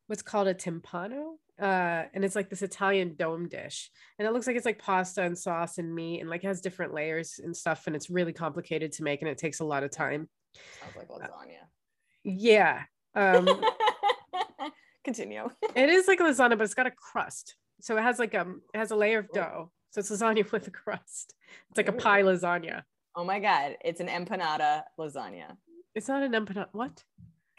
[0.07, 4.47] what's called a timpano uh and it's like this italian dome dish and it looks
[4.47, 7.83] like it's like pasta and sauce and meat and like has different layers and stuff
[7.87, 10.27] and it's really complicated to make and it takes a lot of time
[10.81, 11.59] Sounds like lasagna.
[12.23, 12.83] yeah
[13.15, 13.47] um
[15.03, 15.49] Continue.
[15.75, 18.77] it is like lasagna but it's got a crust so it has like um it
[18.77, 21.35] has a layer of dough so it's lasagna with a crust
[21.69, 22.83] it's like a pie lasagna
[23.15, 23.75] Oh my God.
[23.83, 25.57] It's an empanada lasagna.
[25.95, 27.03] it's not an empanada what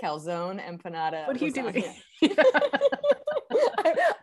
[0.02, 1.26] Calzone empanada.
[1.26, 1.84] what are you doing.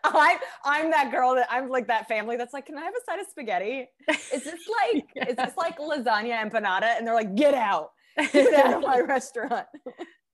[0.04, 3.04] I'm, I'm that girl that I'm like that family that's like, can I have a
[3.06, 3.88] side of spaghetti?
[4.34, 4.60] Is this
[4.94, 6.98] like, is this like lasagna empanada?
[6.98, 7.92] And they're like, get out,
[8.34, 9.68] get out of my restaurant.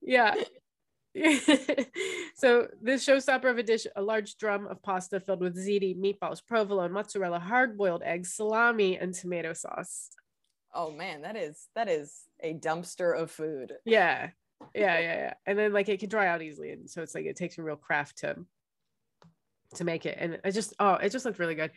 [0.02, 0.34] yeah.
[2.36, 6.46] so this showstopper of a dish, a large drum of pasta filled with ziti, meatballs,
[6.46, 10.10] provolone, mozzarella, hard-boiled eggs, salami, and tomato sauce.
[10.74, 13.74] Oh man, that is that is a dumpster of food.
[13.86, 14.30] Yeah.
[14.74, 15.34] Yeah, yeah, yeah.
[15.46, 16.72] And then like it can dry out easily.
[16.72, 18.36] And so it's like it takes a real craft to
[19.74, 20.18] to make it.
[20.20, 21.72] And it just oh, it just looked really good.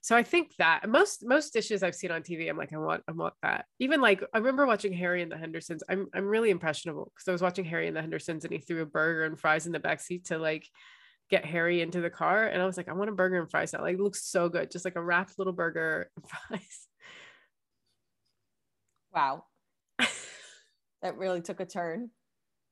[0.00, 3.02] So I think that most most dishes I've seen on TV, I'm like, I want,
[3.08, 3.66] I want that.
[3.78, 5.82] Even like I remember watching Harry and the Hendersons.
[5.88, 8.82] I'm I'm really impressionable because I was watching Harry and the Hendersons and he threw
[8.82, 10.66] a burger and fries in the back seat to like
[11.30, 12.44] get Harry into the car.
[12.44, 13.80] And I was like, I want a burger and fries now.
[13.80, 14.70] Like looks so good.
[14.70, 16.86] Just like a wrapped little burger and fries.
[19.14, 19.44] Wow.
[19.98, 22.10] that really took a turn.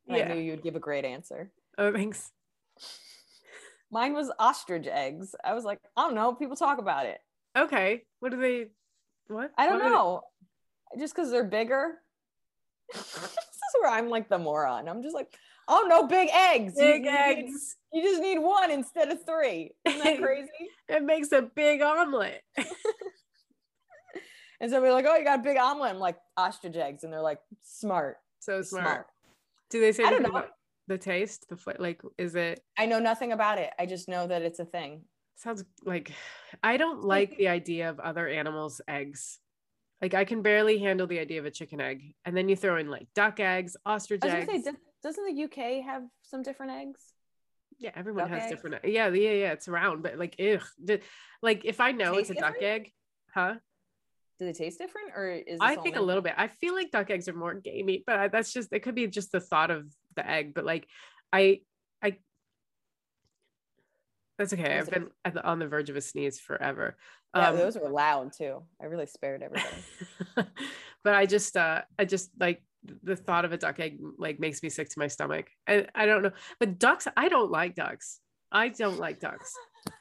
[0.07, 0.29] Yeah.
[0.29, 1.51] I knew you'd give a great answer.
[1.79, 2.31] Oh, thanks.
[3.93, 5.35] Mine was ostrich eggs.
[5.45, 6.33] I was like, I don't know.
[6.35, 7.19] People talk about it.
[7.59, 8.03] Okay.
[8.21, 8.67] What do they
[9.29, 9.51] what?
[9.59, 10.21] I don't What are they- know.
[10.99, 11.99] Just because they're bigger.
[12.93, 14.89] this is where I'm like the moron.
[14.89, 15.33] I'm just like,
[15.69, 16.75] oh no, big eggs.
[16.77, 17.77] You- Big you, eggs.
[17.93, 19.73] you just need one instead of three.
[19.85, 20.49] Isn't that crazy?
[20.89, 22.43] It makes a big omelet.
[24.61, 25.91] and so we're like, oh, you got a big omelet.
[25.91, 27.05] I'm like, ostrich eggs.
[27.05, 28.17] And they're like, smart.
[28.41, 29.07] So smart.
[29.71, 30.39] Do they say I don't anything know.
[30.41, 30.51] about
[30.91, 31.47] the taste?
[31.49, 33.71] The fl- like, is it I know nothing about it.
[33.79, 35.05] I just know that it's a thing.
[35.37, 36.13] sounds like
[36.63, 39.39] I don't like the idea of other animals' eggs.
[40.03, 42.77] Like I can barely handle the idea of a chicken egg, and then you throw
[42.77, 44.47] in like duck eggs, ostrich I was eggs.
[44.47, 44.73] gonna say,
[45.03, 47.15] doesn't the UK have some different eggs?
[47.79, 48.51] yeah, everyone duck has eggs?
[48.51, 48.85] different.
[48.85, 49.53] Yeah, yeah, yeah.
[49.53, 51.01] It's round, but like, ugh.
[51.43, 52.93] Like if I know Taste it's a duck egg,
[53.33, 53.55] huh?
[54.39, 56.35] Do they taste different, or is I think a little bit.
[56.37, 59.07] I feel like duck eggs are more gamey, but I, that's just it could be
[59.07, 59.85] just the thought of
[60.17, 60.55] the egg.
[60.55, 60.87] But like,
[61.33, 61.61] I,
[62.03, 62.19] I,
[64.39, 64.79] that's okay.
[64.79, 66.97] I've been at the, on the verge of a sneeze forever.
[67.35, 68.63] Yeah, Um, those were loud too.
[68.81, 69.67] I really spared everybody.
[71.05, 72.63] but I just, uh, I just like
[73.03, 75.47] the thought of a duck egg like makes me sick to my stomach.
[75.67, 78.21] And I don't know, but ducks, I don't like ducks.
[78.51, 79.55] I don't like ducks.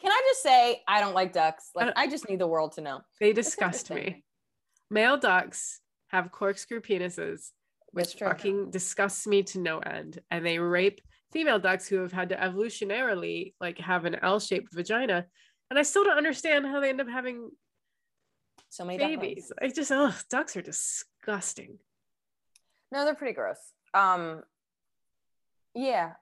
[0.00, 1.70] Can I just say I don't like ducks?
[1.74, 3.00] Like Uh, I just need the world to know.
[3.20, 4.24] They It's kind of disgust me.
[4.90, 7.50] Male ducks have corkscrew penises
[7.92, 10.20] which fucking disgusts me to no end.
[10.30, 11.00] And they rape
[11.32, 15.26] female ducks who have had to evolutionarily like have an L-shaped vagina.
[15.70, 17.50] And I still don't understand how they end up having
[18.70, 19.52] So many babies.
[19.60, 21.78] I just oh, ducks are disgusting.
[22.92, 23.58] No, they're pretty gross.
[23.94, 24.42] Um,
[25.74, 26.12] yeah,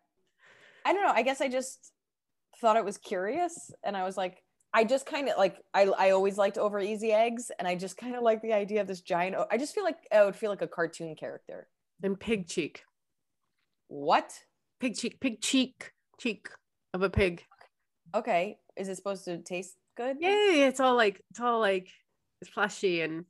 [0.85, 1.13] I don't know.
[1.13, 1.93] I guess I just
[2.61, 4.43] thought it was curious, and I was like,
[4.75, 7.97] I just kind of like I I always liked over easy eggs, and I just
[7.97, 9.37] kind of like the idea of this giant.
[9.51, 11.69] I just feel like I would feel like a cartoon character.
[12.03, 12.85] And pig cheek.
[13.89, 14.33] What?
[14.81, 16.49] Pig cheek, pig cheek, cheek
[16.95, 17.45] of a pig.
[18.15, 20.19] Okay, is it supposed to taste good?
[20.21, 21.89] Yeah, yeah, yeah, it's all like it's all like
[22.41, 23.25] it's fleshy and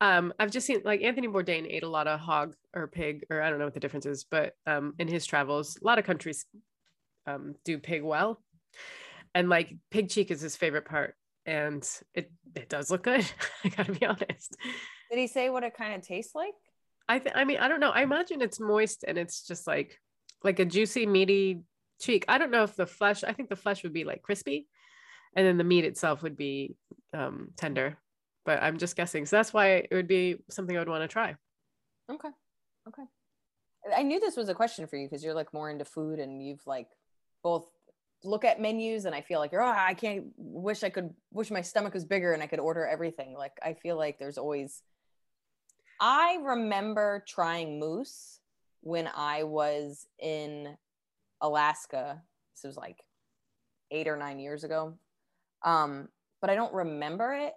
[0.00, 3.40] um I've just seen like Anthony Bourdain ate a lot of hog or pig or
[3.42, 6.04] I don't know what the difference is, but um in his travels, a lot of
[6.04, 6.46] countries
[7.26, 8.42] um do pig well.
[9.34, 11.14] And like pig cheek is his favorite part
[11.46, 13.24] and it it does look good.
[13.64, 14.56] I got to be honest.
[15.10, 16.54] Did he say what it kind of tastes like?
[17.08, 17.90] I th- I mean, I don't know.
[17.90, 19.98] I imagine it's moist and it's just like
[20.42, 21.60] like a juicy meaty
[22.00, 22.24] cheek.
[22.28, 24.68] I don't know if the flesh, I think the flesh would be like crispy
[25.36, 26.76] and then the meat itself would be
[27.12, 27.98] um tender.
[28.44, 29.26] But I'm just guessing.
[29.26, 31.36] So that's why it would be something I would want to try.
[32.10, 32.30] Okay.
[32.88, 33.02] Okay.
[33.96, 36.44] I knew this was a question for you because you're like more into food and
[36.44, 36.88] you've like
[37.42, 37.66] both
[38.22, 41.50] look at menus and I feel like you're, oh, I can't wish I could wish
[41.50, 43.34] my stomach was bigger and I could order everything.
[43.34, 44.82] Like I feel like there's always
[46.00, 48.40] I remember trying moose
[48.80, 50.76] when I was in
[51.42, 52.22] Alaska.
[52.54, 53.04] This was like
[53.90, 54.94] eight or nine years ago.
[55.62, 56.08] Um,
[56.40, 57.52] but I don't remember it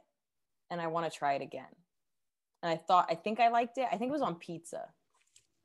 [0.69, 1.63] and I want to try it again.
[2.62, 3.88] And I thought I think I liked it.
[3.91, 4.89] I think it was on pizza.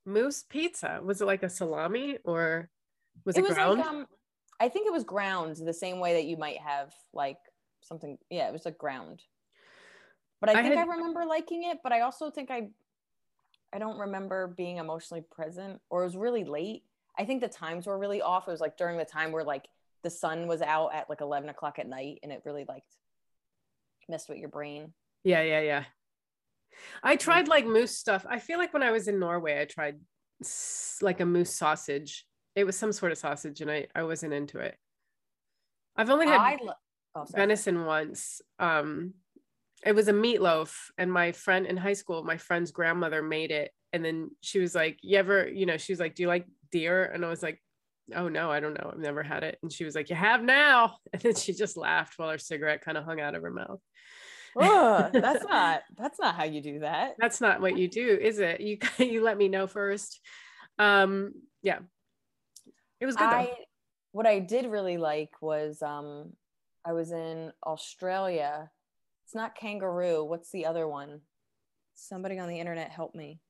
[0.04, 1.00] Moose pizza.
[1.02, 2.70] Was it like a salami or
[3.24, 3.78] was it, was ground?
[3.78, 4.06] like um
[4.60, 7.38] I think it was ground the same way that you might have like
[7.80, 9.22] something yeah, it was like ground.
[10.40, 12.70] But I I think I had- remember liking it, but I also think I
[13.72, 16.84] I don't remember being emotionally present or it was really late.
[17.18, 18.48] I think the times were really off.
[18.48, 19.68] It was like during the time where like
[20.02, 22.84] the sun was out at like 11 o'clock at night and it really like
[24.08, 24.92] messed with your brain.
[25.24, 25.84] yeah, yeah, yeah.
[27.02, 27.20] I mm.
[27.20, 28.24] tried like moose stuff.
[28.28, 29.98] I feel like when I was in Norway, I tried
[31.02, 32.24] like a moose sausage.
[32.58, 34.76] It was some sort of sausage, and I I wasn't into it.
[35.96, 36.72] I've only had I lo-
[37.14, 38.42] oh, venison once.
[38.58, 39.14] Um,
[39.86, 43.70] it was a meatloaf, and my friend in high school, my friend's grandmother made it,
[43.92, 46.46] and then she was like, "You ever, you know?" She was like, "Do you like
[46.72, 47.62] deer?" And I was like,
[48.12, 48.90] "Oh no, I don't know.
[48.92, 51.76] I've never had it." And she was like, "You have now," and then she just
[51.76, 53.80] laughed while her cigarette kind of hung out of her mouth.
[54.56, 57.14] oh, that's not that's not how you do that.
[57.20, 58.60] That's not what you do, is it?
[58.60, 60.18] You you let me know first.
[60.76, 61.78] Um, yeah,
[63.00, 63.36] it was good though.
[63.36, 63.52] I
[64.12, 66.32] what I did really like was um
[66.84, 68.70] I was in Australia.
[69.24, 70.24] It's not kangaroo.
[70.24, 71.20] What's the other one?
[71.94, 73.40] Somebody on the internet help me.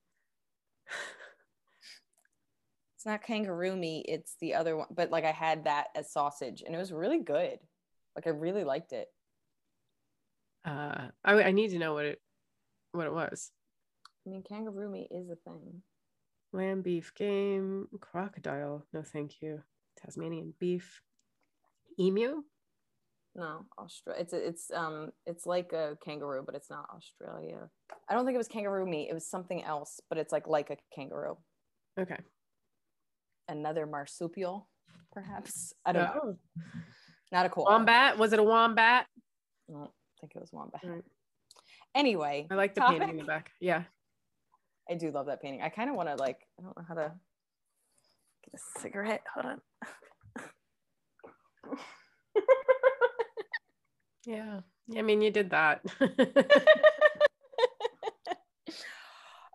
[2.99, 4.89] It's not kangaroo meat, it's the other one.
[4.91, 7.61] But like I had that as sausage and it was really good.
[8.17, 9.07] Like I really liked it.
[10.65, 12.21] Uh, I I need to know what it
[12.91, 13.53] what it was.
[14.27, 15.83] I mean kangaroo meat is a thing.
[16.53, 18.87] Lamb, beef, game, crocodile.
[18.93, 19.63] No, thank you.
[20.03, 21.03] Tasmanian beef,
[21.99, 22.43] emu.
[23.35, 24.23] No, Australia.
[24.23, 27.69] It's it's um it's like a kangaroo, but it's not Australia.
[28.09, 29.09] I don't think it was kangaroo meat.
[29.11, 31.37] It was something else, but it's like like a kangaroo.
[32.01, 32.17] Okay.
[33.49, 34.69] Another marsupial,
[35.13, 35.73] perhaps.
[35.85, 36.37] I don't know.
[37.31, 37.71] Not a koala.
[37.73, 38.19] Wombat.
[38.19, 39.07] Was it a wombat?
[39.69, 40.83] I don't think it was wombat.
[40.85, 41.03] Mm.
[41.95, 43.53] Anyway, I like the topic- painting in the back.
[43.61, 43.85] Yeah.
[44.91, 45.63] I do love that painting.
[45.63, 46.47] I kind of want to like.
[46.59, 47.13] I don't know how to
[48.45, 49.23] get a cigarette.
[49.35, 49.61] Hold on.
[54.27, 54.61] Yeah.
[54.97, 55.83] I mean, you did that.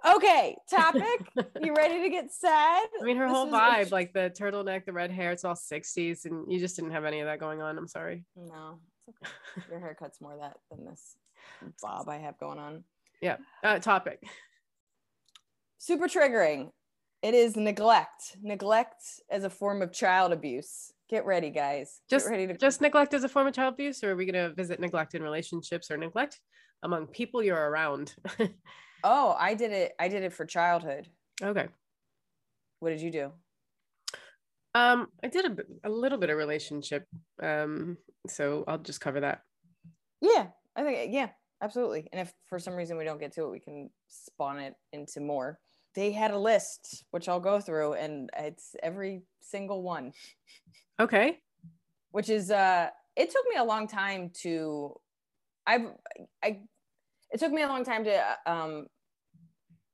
[0.05, 1.29] Okay, topic.
[1.61, 2.88] you ready to get sad?
[3.01, 5.45] I mean, her This whole was a- vibe, like the turtleneck, the red hair, it's
[5.45, 7.77] all 60s, and you just didn't have any of that going on.
[7.77, 8.25] I'm sorry.
[8.36, 9.31] No, it's okay.
[9.71, 11.15] Your haircut's more that than this
[11.81, 12.84] bob I have going on.
[13.21, 13.38] Yeah.
[13.63, 14.21] Uh, topic.
[15.84, 16.69] Super triggering.
[17.21, 18.38] It is neglect.
[18.41, 20.93] Neglect as a form of child abuse.
[21.09, 21.99] Get ready, guys.
[22.09, 24.25] Just- Get ready to Just neglect as a form of child abuse, or are we
[24.25, 26.39] going to visit neglect in relationships or neglect
[26.84, 28.15] among people you're around?
[29.05, 29.91] Oh, I did it.
[29.99, 31.09] I did it for childhood.
[31.43, 31.67] okay.
[32.79, 33.31] What did you do?
[34.73, 37.05] Um, I did a, a little bit of relationship.
[37.41, 37.97] Um,
[38.29, 39.41] so I'll just cover that.
[40.21, 41.31] Yeah, I think yeah,
[41.61, 42.07] absolutely.
[42.13, 45.19] And if for some reason we don't get to it, we can spawn it into
[45.19, 45.59] more.
[45.95, 50.13] They had a list which I'll go through, and it's every single one.
[50.99, 51.39] Okay.
[52.11, 54.95] which is uh it took me a long time to
[55.67, 55.87] I've
[56.43, 56.59] i
[57.31, 58.87] it took me a long time to um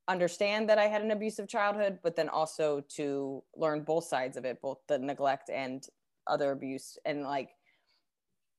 [0.07, 4.45] understand that i had an abusive childhood but then also to learn both sides of
[4.45, 5.87] it both the neglect and
[6.27, 7.49] other abuse and like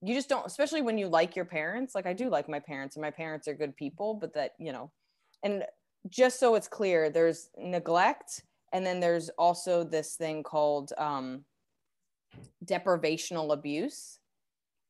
[0.00, 2.96] you just don't especially when you like your parents like i do like my parents
[2.96, 4.90] and my parents are good people but that you know
[5.42, 5.64] and
[6.08, 11.44] just so it's clear there's neglect and then there's also this thing called um
[12.64, 14.18] deprivational abuse.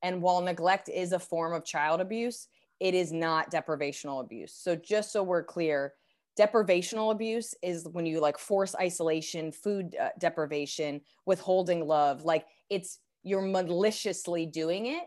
[0.03, 2.49] And while neglect is a form of child abuse,
[2.79, 4.55] it is not deprivational abuse.
[4.55, 5.95] So just so we're clear,
[6.39, 12.25] deprivational abuse is when you like force isolation, food uh, deprivation, withholding love.
[12.25, 15.03] Like it's you're maliciously doing it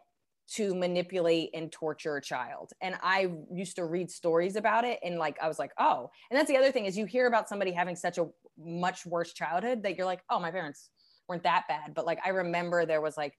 [0.46, 2.72] to manipulate and torture a child.
[2.82, 6.38] And I used to read stories about it and like I was like, "Oh." And
[6.38, 8.28] that's the other thing is you hear about somebody having such a
[8.58, 10.90] much worse childhood that you're like, "Oh, my parents
[11.28, 13.34] weren't that bad." But like I remember there was like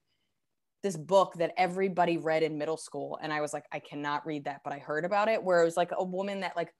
[0.85, 4.45] this book that everybody read in middle school and I was like, I cannot read
[4.45, 6.71] that, but I heard about it where it was like a woman that like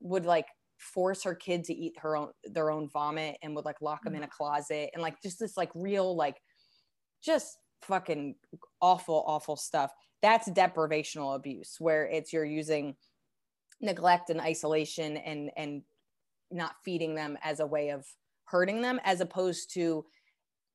[0.00, 0.46] would like
[0.78, 4.14] force her kid to eat her own their own vomit and would like lock them
[4.14, 4.30] in a mm.
[4.30, 6.36] closet and like just this like real like
[7.24, 8.34] just fucking
[8.82, 9.92] awful awful stuff.
[10.20, 12.96] That's deprivational abuse where it's you're using
[13.80, 15.82] neglect and isolation and and
[16.50, 18.06] not feeding them as a way of
[18.44, 20.04] hurting them as opposed to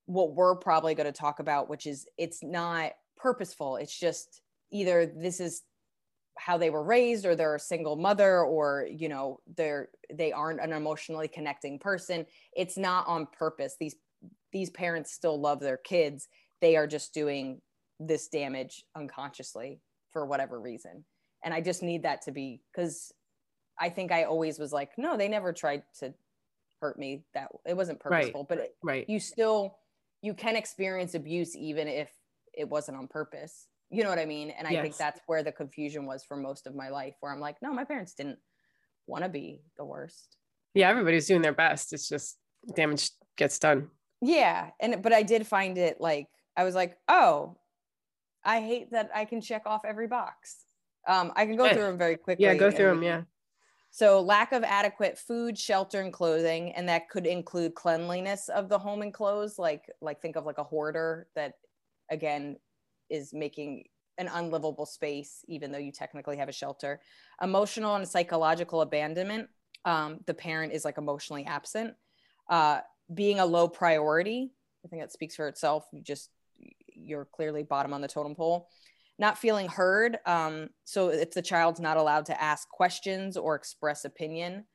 [0.07, 3.75] what we're probably going to talk about which is it's not purposeful.
[3.77, 4.41] It's just
[4.71, 5.63] either this is
[6.37, 10.61] how they were raised or they're a single mother or you know they're they aren't
[10.61, 12.25] an emotionally connecting person.
[12.55, 13.75] It's not on purpose.
[13.79, 13.95] These
[14.53, 16.27] these parents still love their kids.
[16.61, 17.61] They are just doing
[17.99, 19.79] this damage unconsciously
[20.11, 21.03] for whatever reason
[21.43, 23.11] and i just need that to be because
[23.79, 26.13] i think i always was like no they never tried to
[26.81, 28.21] hurt me that it wasn't Right.
[28.21, 29.05] purposeful but it, Right.
[29.09, 29.77] you still
[30.21, 32.09] you can experience abuse even if
[32.53, 35.51] it wasn't on purpose you know what i mean and i think that's where the
[35.51, 38.37] confusion was for most of my life where i'm like no my parents didn't
[39.07, 40.35] want to be the worst
[40.75, 40.89] Yeah.
[40.89, 41.93] Everybody's doing their best.
[41.93, 42.37] It's just
[42.75, 43.89] damage gets done.
[44.21, 46.27] yeah and but i did find it like
[46.57, 47.55] i was like oh
[48.47, 50.65] i hate that i can check off every box
[51.07, 52.55] um i can go through them very quickly Yeah.
[52.55, 53.03] Go through them.
[53.03, 53.21] Yeah.
[53.89, 58.77] So, lack of adequate food, shelter, and clothing, and that could include cleanliness of the
[58.77, 59.57] home and clothes.
[59.57, 61.53] Like, like think of like a hoarder that,
[62.11, 62.57] again,
[63.09, 63.85] is making
[64.19, 66.99] an unlivable space, even though you technically have a shelter.
[67.41, 69.47] Emotional and psychological abandonment.
[69.85, 71.95] Um, the parent is like emotionally absent.
[72.49, 72.81] Uh,
[73.11, 74.51] being a low priority.
[74.85, 75.87] I think that speaks for itself.
[75.91, 76.29] You just
[77.07, 78.69] you're clearly bottom on the totem pole
[79.19, 80.17] not feeling heard.
[80.25, 84.65] Um, so if the child's not allowed to ask questions or express opinion,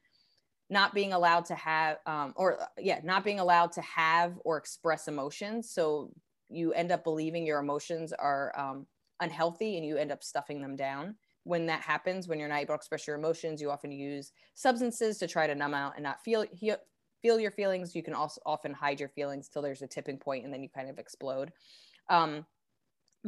[0.69, 4.57] not being allowed to have, um, or uh, yeah, not being allowed to have or
[4.57, 5.71] express emotions.
[5.71, 6.13] So
[6.49, 8.87] you end up believing your emotions are um,
[9.21, 11.15] unhealthy and you end up stuffing them down.
[11.45, 15.19] When that happens, when you're not able to express your emotions, you often use substances
[15.19, 16.47] to try to numb out and not feel
[17.21, 17.95] feel your feelings.
[17.95, 20.69] You can also often hide your feelings till there's a tipping point and then you
[20.69, 21.53] kind of explode.
[22.09, 22.47] Um,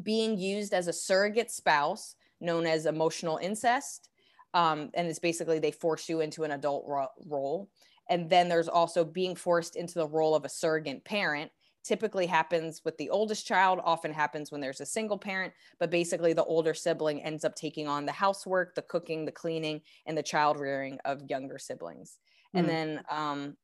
[0.02, 4.10] being used as a surrogate spouse known as emotional incest
[4.54, 7.70] um, and it's basically they force you into an adult ro- role
[8.08, 11.50] and then there's also being forced into the role of a surrogate parent
[11.84, 16.32] typically happens with the oldest child often happens when there's a single parent but basically
[16.32, 20.22] the older sibling ends up taking on the housework the cooking the cleaning and the
[20.22, 22.18] child rearing of younger siblings
[22.54, 22.68] and Mm.
[22.68, 23.56] then um,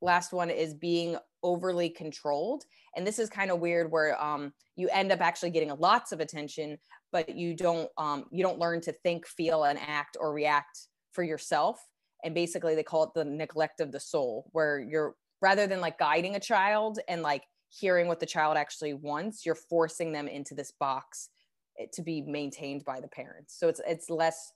[0.00, 2.64] last one is being overly controlled
[2.96, 6.20] and this is kind of weird where um, you end up actually getting lots of
[6.20, 6.78] attention
[7.12, 11.22] but you don't um, you don't learn to think feel and act or react for
[11.22, 11.80] yourself
[12.24, 15.98] and basically they call it the neglect of the soul where you're rather than like
[15.98, 20.54] guiding a child and like hearing what the child actually wants you're forcing them into
[20.54, 21.30] this box
[21.78, 24.52] eh, to be maintained by the parents so it's it's less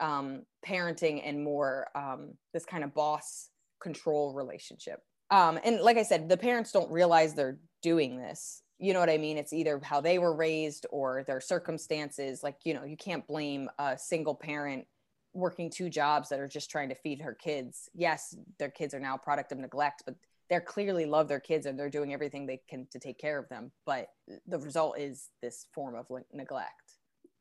[0.00, 5.00] um, parenting and more um, this kind of boss control relationship.
[5.30, 8.62] Um, and like I said, the parents don't realize they're doing this.
[8.78, 9.38] You know what I mean?
[9.38, 12.42] It's either how they were raised or their circumstances.
[12.42, 14.86] Like, you know, you can't blame a single parent
[15.32, 17.88] working two jobs that are just trying to feed her kids.
[17.94, 20.14] Yes, their kids are now a product of neglect, but
[20.48, 23.48] they're clearly love their kids and they're doing everything they can to take care of
[23.48, 23.72] them.
[23.84, 24.08] But
[24.46, 26.92] the result is this form of neglect.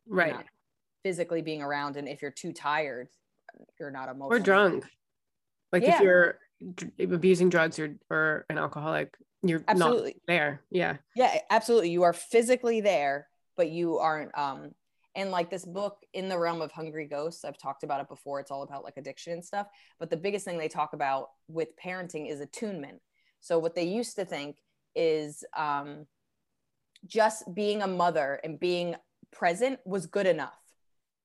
[0.08, 0.36] Right.
[1.04, 1.98] physically being around.
[1.98, 3.10] And if you're too tired,
[3.80, 4.34] you're not emotional.
[4.34, 4.86] Or drunk.
[5.72, 5.98] Like Yeah.
[5.98, 6.40] if you're
[7.00, 10.12] abusing drugs or, or an alcoholic, you're Absolutely.
[10.12, 10.62] not there.
[10.72, 10.98] Yeah.
[11.16, 11.92] Yeah, absolutely.
[11.92, 13.28] You are physically there,
[13.58, 14.38] but you aren't.
[14.38, 14.72] Um,
[15.16, 18.40] and like this book, In the Realm of Hungry Ghosts, I've talked about it before.
[18.40, 19.68] It's all about like addiction and stuff.
[20.00, 23.00] But the biggest thing they talk about with parenting is attunement.
[23.40, 24.58] So what they used to think
[24.96, 26.06] is um,
[27.06, 28.96] just being a mother and being
[29.32, 30.58] present was good enough.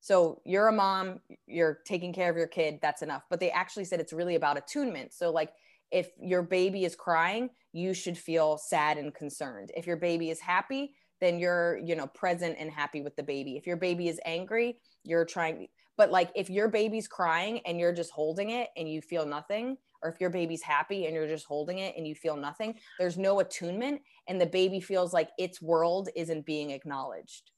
[0.00, 3.22] So you're a mom, you're taking care of your kid, that's enough.
[3.28, 5.12] But they actually said it's really about attunement.
[5.12, 5.52] So like
[5.90, 9.70] if your baby is crying, you should feel sad and concerned.
[9.76, 13.56] If your baby is happy, then you're, you know, present and happy with the baby.
[13.56, 15.68] If your baby is angry, you're trying
[16.00, 19.76] but like if your baby's crying and you're just holding it and you feel nothing,
[20.02, 23.18] or if your baby's happy and you're just holding it and you feel nothing, there's
[23.18, 27.50] no attunement and the baby feels like its world isn't being acknowledged.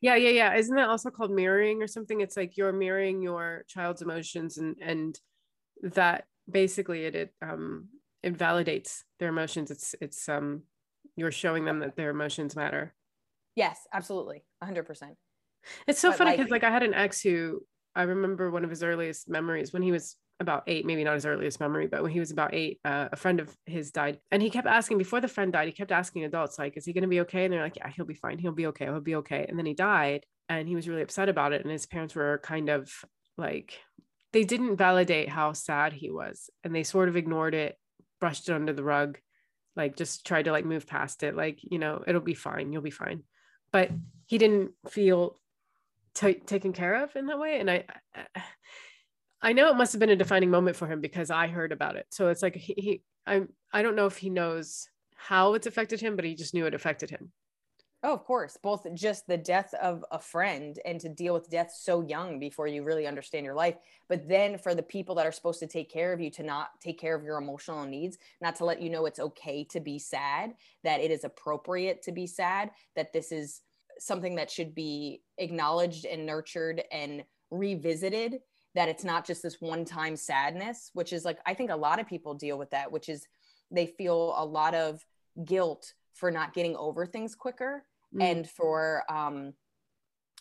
[0.00, 0.16] Yeah.
[0.16, 0.30] Yeah.
[0.30, 0.54] Yeah.
[0.54, 2.20] Isn't that also called mirroring or something?
[2.20, 5.18] It's like you're mirroring your child's emotions and, and
[5.82, 7.88] that basically it, it, um,
[8.22, 9.70] it validates their emotions.
[9.70, 10.62] It's, it's, um,
[11.16, 12.94] you're showing them that their emotions matter.
[13.54, 14.44] Yes, absolutely.
[14.64, 15.14] 100%.
[15.86, 17.60] It's so But, funny like- because like I had an ex who
[17.94, 21.24] I remember one of his earliest memories when he was about eight, maybe not his
[21.26, 24.42] earliest memory, but when he was about eight, uh, a friend of his died, and
[24.42, 25.68] he kept asking before the friend died.
[25.68, 27.88] He kept asking adults like, "Is he going to be okay?" And they're like, "Yeah,
[27.88, 28.38] he'll be fine.
[28.38, 28.84] He'll be okay.
[28.84, 31.62] He'll be okay." And then he died, and he was really upset about it.
[31.62, 32.92] And his parents were kind of
[33.38, 33.78] like,
[34.32, 37.76] they didn't validate how sad he was, and they sort of ignored it,
[38.20, 39.18] brushed it under the rug,
[39.76, 42.72] like just tried to like move past it, like you know, it'll be fine.
[42.72, 43.22] You'll be fine.
[43.72, 43.90] But
[44.26, 45.38] he didn't feel
[46.14, 47.84] ta taken care of in that way and I,
[48.14, 48.42] I
[49.42, 51.96] i know it must have been a defining moment for him because i heard about
[51.96, 55.66] it so it's like he, he i i don't know if he knows how it's
[55.66, 57.32] affected him but he just knew it affected him
[58.04, 58.58] Oh, of course.
[58.60, 62.66] Both just the death of a friend and to deal with death so young before
[62.66, 63.76] you really understand your life.
[64.08, 66.70] But then for the people that are supposed to take care of you to not
[66.80, 70.00] take care of your emotional needs, not to let you know it's okay to be
[70.00, 73.60] sad, that it is appropriate to be sad, that this is
[74.00, 77.22] something that should be acknowledged and nurtured and
[77.52, 78.40] revisited,
[78.74, 82.00] that it's not just this one time sadness, which is like, I think a lot
[82.00, 83.26] of people deal with that, which is
[83.70, 85.04] they feel a lot of
[85.44, 88.22] guilt for not getting over things quicker Mm.
[88.22, 89.54] and for um,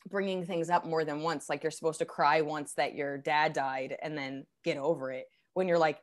[0.10, 1.48] bringing things up more than once.
[1.50, 5.26] Like you're supposed to cry once that your dad died and then get over it.
[5.54, 6.00] When you're like,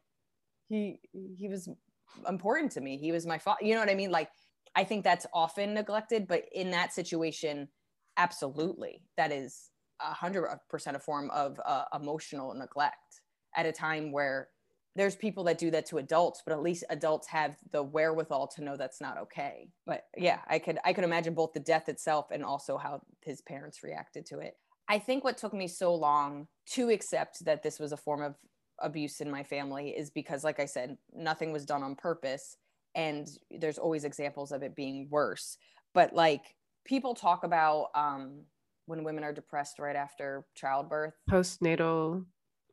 [0.68, 1.68] he he was
[2.28, 2.96] important to me.
[2.96, 3.60] He was my father.
[3.62, 4.10] You know what I mean?
[4.10, 4.30] Like
[4.74, 7.68] I think that's often neglected, but in that situation,
[8.16, 9.70] absolutely, that is
[10.01, 13.20] a hundred percent a form of uh, emotional neglect
[13.57, 14.49] at a time where
[14.96, 18.64] there's people that do that to adults but at least adults have the wherewithal to
[18.64, 19.68] know that's not okay.
[19.86, 23.40] But yeah i could i could imagine both the death itself and also how his
[23.42, 24.55] parents reacted to it.
[24.90, 28.36] I think what took me so long to accept that this was a form of
[28.80, 32.57] abuse in my family is because like i said nothing was done on purpose
[32.94, 35.57] and there's always examples of it being worse.
[35.94, 36.42] But like
[36.84, 38.42] people talk about um
[38.89, 42.24] when women are depressed right after childbirth postnatal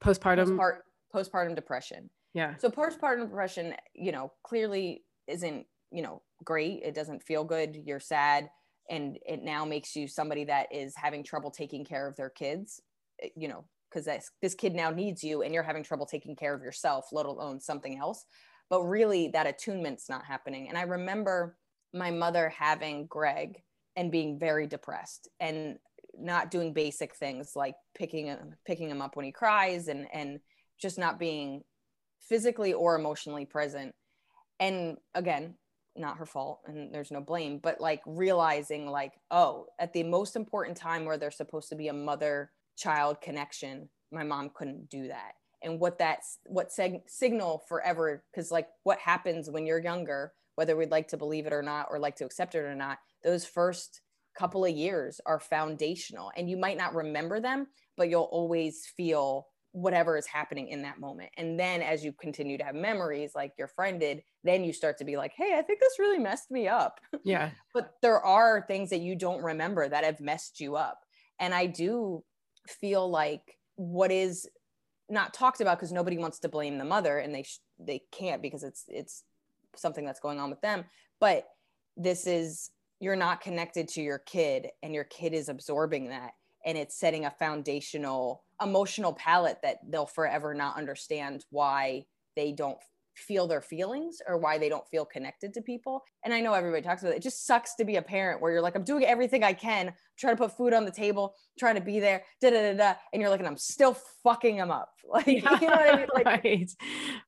[0.03, 6.81] postpartum postpart- postpartum depression yeah so postpartum depression, you know, clearly isn't, you know, great.
[6.83, 7.75] It doesn't feel good.
[7.85, 8.49] You're sad.
[8.89, 12.81] And it now makes you somebody that is having trouble taking care of their kids,
[13.23, 16.35] eh, you know, because this, this kid now needs you and you're having trouble taking
[16.35, 18.25] care of yourself, let alone something else.
[18.69, 20.69] But really, that attunement's not happening.
[20.69, 21.57] And I remember
[21.93, 23.61] my mother having Greg
[23.95, 25.77] and being very depressed and
[26.19, 30.39] not doing basic things like picking him, picking him up when he cries and, and
[30.79, 31.63] just not being
[32.21, 33.93] physically or emotionally present.
[34.59, 35.55] And again
[35.97, 40.35] not her fault and there's no blame but like realizing like oh at the most
[40.35, 45.07] important time where there's supposed to be a mother child connection my mom couldn't do
[45.09, 45.33] that.
[45.61, 50.75] And what that's what seg- signal forever because like what happens when you're younger whether
[50.75, 53.45] we'd like to believe it or not or like to accept it or not those
[53.45, 54.01] first
[54.37, 57.67] couple of years are foundational and you might not remember them
[57.97, 61.29] but you'll always feel whatever is happening in that moment.
[61.35, 64.97] And then as you continue to have memories like your friend did, then you start
[64.99, 67.01] to be like, hey, I think this really messed me up.
[67.25, 70.99] yeah but there are things that you don't remember that have messed you up.
[71.39, 72.23] And I do
[72.67, 74.47] feel like what is
[75.09, 78.41] not talked about because nobody wants to blame the mother and they sh- they can't
[78.41, 79.23] because it's it's
[79.75, 80.85] something that's going on with them
[81.19, 81.45] but
[81.97, 82.71] this is
[83.05, 86.31] you're not connected to your kid and your kid is absorbing that
[86.65, 92.03] and it's setting a foundational emotional palette that they'll forever not understand why
[92.35, 92.79] they don't
[93.15, 96.03] feel their feelings or why they don't feel connected to people.
[96.23, 97.17] And I know everybody talks about it.
[97.17, 99.93] It just sucks to be a parent where you're like, I'm doing everything I can,
[100.17, 102.93] trying to put food on the table, trying to be there, da da da da.
[103.13, 104.89] And you're like, and I'm still fucking them up.
[105.07, 106.07] Like, yeah, you know what I mean?
[106.15, 106.71] Like, right.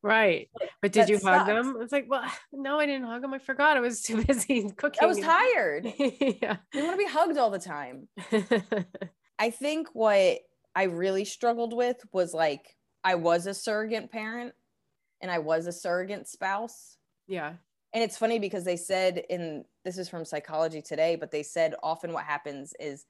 [0.01, 0.49] Right.
[0.81, 1.45] But did you sucks.
[1.45, 1.77] hug them?
[1.79, 3.35] It's like, well, no, I didn't hug them.
[3.35, 3.77] I forgot.
[3.77, 4.99] I was too busy cooking.
[5.03, 5.85] I was tired.
[5.99, 6.57] yeah.
[6.73, 8.07] You want to be hugged all the time.
[9.37, 10.39] I think what
[10.75, 14.53] I really struggled with was like, I was a surrogate parent
[15.21, 16.97] and I was a surrogate spouse.
[17.27, 17.53] Yeah.
[17.93, 21.73] And it's funny because they said in this is from psychology today, but they said
[21.81, 23.05] often what happens is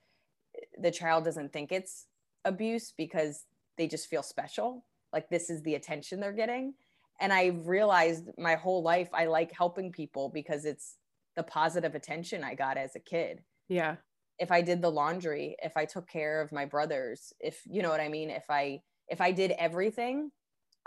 [0.79, 2.05] the child doesn't think it's
[2.45, 3.45] abuse because
[3.77, 4.85] they just feel special.
[5.11, 6.73] Like this is the attention they're getting.
[7.19, 10.97] And I realized my whole life I like helping people because it's
[11.35, 13.41] the positive attention I got as a kid.
[13.67, 13.95] Yeah.
[14.39, 17.89] If I did the laundry, if I took care of my brothers, if you know
[17.89, 20.31] what I mean, if I if I did everything,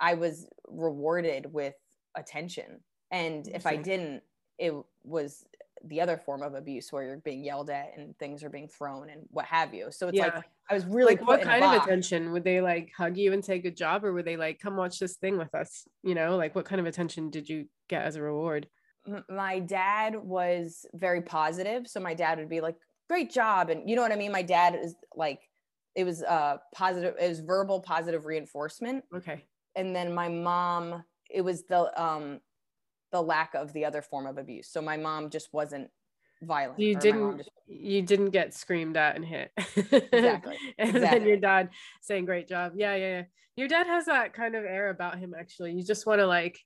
[0.01, 1.75] I was rewarded with
[2.17, 2.81] attention.
[3.11, 4.23] And if I didn't,
[4.59, 4.73] it
[5.05, 5.45] was
[5.85, 9.09] the other form of abuse where you're being yelled at and things are being thrown
[9.09, 9.89] and what have you.
[9.91, 10.27] So it's yeah.
[10.27, 13.45] like I was really like what kind of attention would they like hug you and
[13.45, 15.87] say good job or would they like come watch this thing with us?
[16.03, 18.69] You know, like what kind of attention did you get as a reward?
[19.29, 22.77] My dad was very positive, so my dad would be like
[23.09, 24.33] great job and you know what I mean?
[24.33, 25.41] My dad is like
[25.95, 29.05] it was uh positive it was verbal positive reinforcement.
[29.17, 29.45] Okay
[29.77, 32.41] and then my mom it was the um
[33.13, 34.69] the lack of the other form of abuse.
[34.69, 35.91] So my mom just wasn't
[36.43, 37.51] violent you didn't just...
[37.67, 39.51] you didn't get screamed at and hit.
[39.59, 40.57] Exactly.
[40.79, 41.01] And exactly.
[41.01, 42.73] then your dad saying great job.
[42.77, 43.23] Yeah yeah yeah.
[43.57, 45.73] Your dad has that kind of air about him actually.
[45.73, 46.59] You just want to like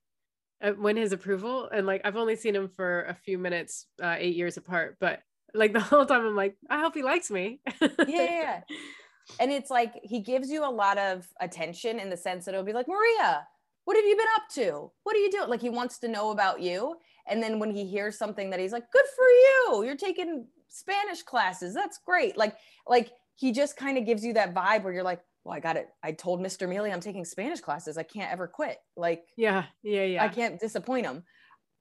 [0.63, 1.69] uh, win his approval.
[1.71, 5.21] And like i've only seen him for a few minutes uh, eight years apart but
[5.53, 7.59] like the whole time i'm like i hope he likes me.
[7.81, 8.61] Yeah, yeah
[9.39, 12.65] and it's like he gives you a lot of attention in the sense that it'll
[12.65, 13.45] be like maria
[13.85, 14.91] what have you been up to?
[15.03, 15.47] What are you doing?
[15.47, 16.95] Like he wants to know about you.
[17.27, 19.83] And then when he hears something that he's like good for you.
[19.85, 21.73] You're taking spanish classes.
[21.73, 22.35] That's great.
[22.35, 22.55] Like
[22.87, 25.77] like he just kind of gives you that vibe where you're like well i got
[25.77, 25.89] it.
[26.03, 27.97] I told mr Miele i'm taking spanish classes.
[27.97, 28.77] I can't ever quit.
[28.97, 30.23] Like yeah yeah yeah.
[30.23, 31.23] I can't disappoint him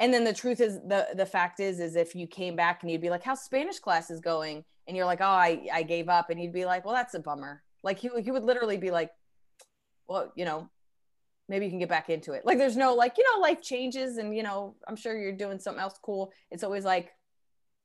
[0.01, 2.91] and then the truth is the the fact is is if you came back and
[2.91, 6.09] you'd be like how's spanish class is going and you're like, oh, I, I gave
[6.09, 6.31] up.
[6.31, 7.63] And he'd be like, well, that's a bummer.
[7.83, 9.11] Like he, he would literally be like,
[10.09, 10.69] well, you know,
[11.49, 12.45] maybe you can get back into it.
[12.45, 15.59] Like there's no like, you know, life changes and, you know, I'm sure you're doing
[15.59, 16.33] something else cool.
[16.51, 17.11] It's always like,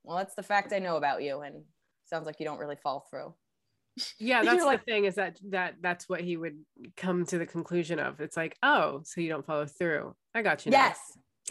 [0.04, 1.42] well, that's the fact I know about you.
[1.42, 1.64] And
[2.06, 3.34] sounds like you don't really fall through.
[4.18, 6.58] Yeah, that's like, the thing is that that that's what he would
[6.96, 8.22] come to the conclusion of.
[8.22, 10.16] It's like, oh, so you don't follow through.
[10.34, 10.72] I got you.
[10.72, 10.98] Yes.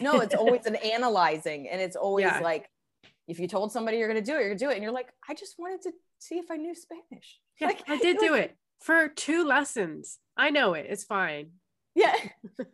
[0.01, 2.41] No, it's always an analyzing and it's always yeah.
[2.41, 2.69] like,
[3.27, 4.75] if you told somebody you're going to do it, you're going to do it.
[4.75, 7.41] And you're like, I just wanted to see if I knew Spanish.
[7.61, 10.19] Yeah, like, I did like, do it for two lessons.
[10.37, 10.87] I know it.
[10.89, 11.51] It's fine.
[11.95, 12.15] Yeah.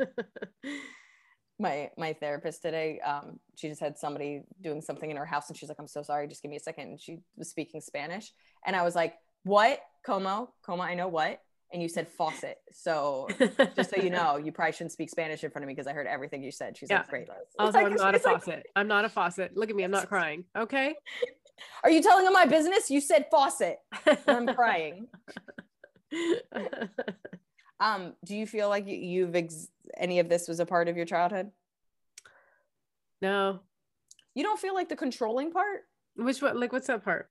[1.59, 5.57] my my therapist today, um, she just had somebody doing something in her house, and
[5.57, 6.29] she's like, "I'm so sorry.
[6.29, 6.89] Just give me a second.
[6.89, 8.33] And she was speaking Spanish,
[8.67, 9.15] and I was like,
[9.45, 9.81] "What?
[10.05, 10.53] Como?
[10.65, 10.83] Como?
[10.83, 11.41] I know what."
[11.75, 12.59] And you said faucet.
[12.71, 13.29] So
[13.77, 15.93] just so you know, you probably shouldn't speak Spanish in front of me because I
[15.93, 16.77] heard everything you said.
[16.77, 16.99] She's yeah.
[16.99, 17.29] like, great.
[17.59, 18.49] Also, like, I'm not a faucet.
[18.49, 19.57] Like, I'm not a faucet.
[19.57, 19.83] Look at me.
[19.83, 20.45] I'm not crying.
[20.57, 20.95] Okay.
[21.83, 22.91] Are you telling them my business?
[22.91, 23.79] You said faucet.
[24.27, 25.09] I'm crying.
[27.81, 31.07] um, do you feel like you've ex- any of this was a part of your
[31.07, 31.51] childhood?
[33.21, 33.61] No.
[34.35, 35.81] You don't feel like the controlling part?
[36.17, 37.29] Which what like what's that part?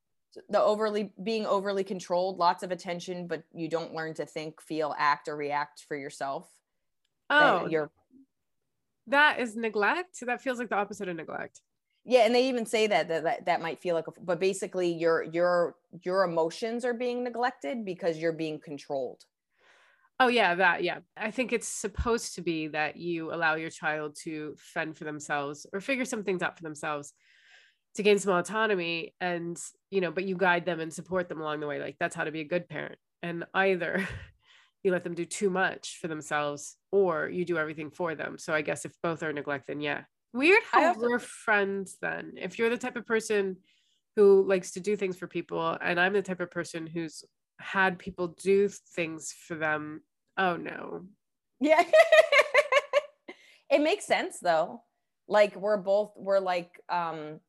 [0.49, 4.95] The overly being overly controlled lots of attention but you don't learn to think feel
[4.97, 6.49] act or react for yourself.
[7.29, 7.91] Oh you're
[9.07, 10.19] that is neglect?
[10.25, 11.61] That feels like the opposite of neglect.
[12.05, 14.93] Yeah and they even say that that that, that might feel like a, but basically
[14.93, 19.23] your your your emotions are being neglected because you're being controlled.
[20.19, 20.99] Oh yeah that yeah.
[21.17, 25.65] I think it's supposed to be that you allow your child to fend for themselves
[25.73, 27.13] or figure some things out for themselves
[27.95, 29.59] to gain some autonomy and
[29.91, 32.23] you know but you guide them and support them along the way like that's how
[32.23, 32.97] to be a good parent.
[33.21, 34.07] And either
[34.83, 38.37] you let them do too much for themselves or you do everything for them.
[38.37, 40.01] So i guess if both are neglected yeah.
[40.33, 42.33] Weird how also- we're friends then.
[42.37, 43.57] If you're the type of person
[44.15, 47.23] who likes to do things for people and i'm the type of person who's
[47.59, 50.01] had people do things for them
[50.37, 51.05] oh no.
[51.59, 51.83] Yeah.
[53.73, 54.83] It makes sense though.
[55.27, 57.39] Like we're both we're like um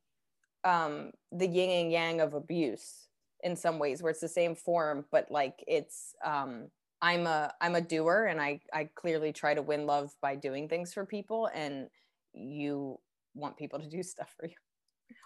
[0.65, 3.09] um the yin and yang of abuse
[3.43, 6.69] in some ways where it's the same form but like it's um
[7.03, 10.69] I'm a I'm a doer and I I clearly try to win love by doing
[10.69, 11.89] things for people and
[12.33, 12.99] you
[13.35, 14.55] want people to do stuff for you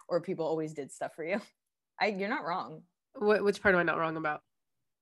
[0.08, 1.40] or people always did stuff for you.
[2.00, 2.82] I you're not wrong.
[3.14, 4.42] What, which part am I not wrong about?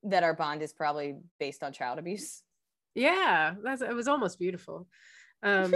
[0.02, 2.42] That our bond is probably based on child abuse.
[2.94, 4.86] Yeah, that's it was almost beautiful.
[5.42, 5.72] Um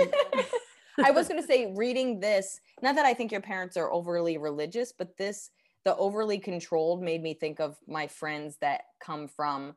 [1.02, 4.38] I was going to say reading this, not that I think your parents are overly
[4.38, 5.50] religious, but this
[5.84, 9.74] the overly controlled made me think of my friends that come from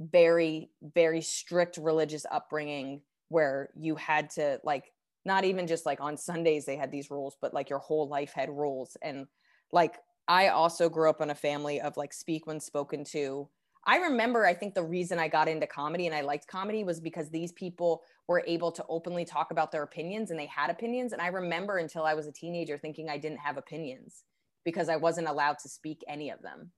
[0.00, 4.92] very very strict religious upbringing where you had to like
[5.24, 8.32] not even just like on Sundays they had these rules but like your whole life
[8.34, 8.96] had rules.
[9.02, 9.26] And
[9.72, 9.96] like
[10.28, 13.48] I also grew up in a family of like speak when spoken to
[13.86, 17.00] I remember I think the reason I got into comedy and I liked comedy was
[17.00, 21.12] because these people were able to openly talk about their opinions and they had opinions
[21.12, 24.24] and I remember until I was a teenager thinking I didn't have opinions
[24.64, 26.72] because I wasn't allowed to speak any of them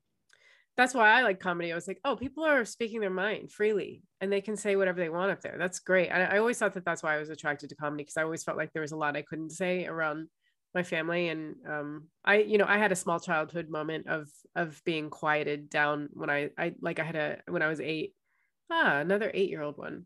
[0.79, 1.73] that's why I like comedy.
[1.73, 5.01] I was like, oh, people are speaking their mind freely and they can say whatever
[5.01, 5.57] they want up there.
[5.59, 6.09] That's great.
[6.09, 8.45] I, I always thought that that's why I was attracted to comedy because I always
[8.45, 10.29] felt like there was a lot I couldn't say around
[10.75, 11.29] my family.
[11.29, 15.71] And um, I, you know, I had a small childhood moment of of being quieted
[15.71, 18.15] down when I, I like I had a when I was eight.
[18.71, 20.05] Ah, another eight year old one.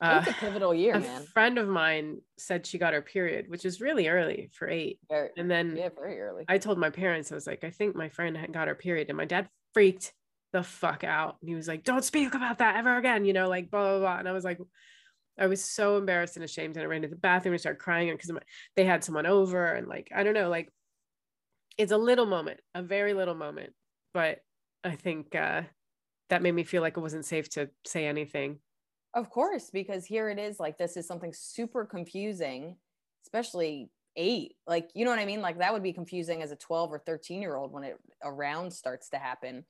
[0.00, 1.22] Uh, it's a pivotal year, a man.
[1.26, 4.98] friend of mine said she got her period, which is really early for eight.
[5.10, 6.44] Very, and then yeah, very early.
[6.48, 9.18] I told my parents, I was like, I think my friend got her period, and
[9.18, 10.14] my dad freaked
[10.52, 11.36] the fuck out.
[11.40, 13.98] And he was like, "Don't speak about that ever again," you know, like blah blah
[13.98, 14.18] blah.
[14.18, 14.58] And I was like,
[15.38, 18.12] I was so embarrassed and ashamed, and I ran to the bathroom and started crying
[18.12, 18.30] because
[18.76, 20.70] they had someone over, and like I don't know, like
[21.78, 23.72] it's a little moment, a very little moment,
[24.12, 24.40] but
[24.84, 25.62] I think uh,
[26.28, 28.58] that made me feel like it wasn't safe to say anything
[29.14, 32.76] of course, because here it is like this is something super confusing,
[33.24, 34.54] especially eight.
[34.66, 35.40] Like, you know what I mean?
[35.40, 38.72] Like that would be confusing as a 12 or 13 year old when it around
[38.72, 39.64] starts to happen.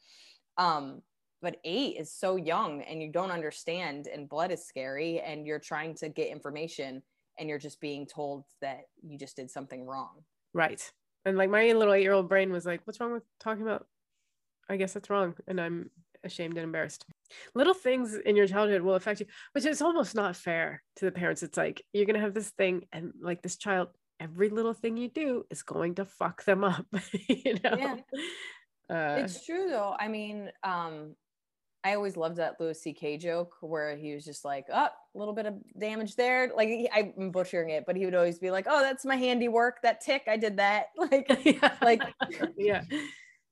[0.58, 1.00] Um,
[1.42, 5.58] but eight is so young and you don't understand and blood is scary and you're
[5.58, 7.02] trying to get information
[7.38, 10.22] and you're just being told that you just did something wrong.
[10.52, 10.82] Right.
[11.24, 13.86] And like my little eight year old brain was like, what's wrong with talking about?
[14.68, 15.34] I guess that's wrong.
[15.46, 15.90] And I'm
[16.24, 17.06] ashamed and embarrassed
[17.54, 21.10] little things in your childhood will affect you which is almost not fair to the
[21.10, 23.88] parents it's like you're gonna have this thing and like this child
[24.18, 26.84] every little thing you do is going to fuck them up
[27.28, 27.96] you know yeah.
[28.90, 31.14] Uh, it's true though i mean um
[31.82, 33.16] I always loved that Louis C.K.
[33.16, 36.90] joke where he was just like, "Oh, a little bit of damage there." Like he,
[36.92, 39.80] I'm butchering it, but he would always be like, "Oh, that's my handiwork.
[39.82, 41.74] That tick, I did that." Like, yeah.
[41.82, 42.02] like,
[42.58, 42.82] yeah.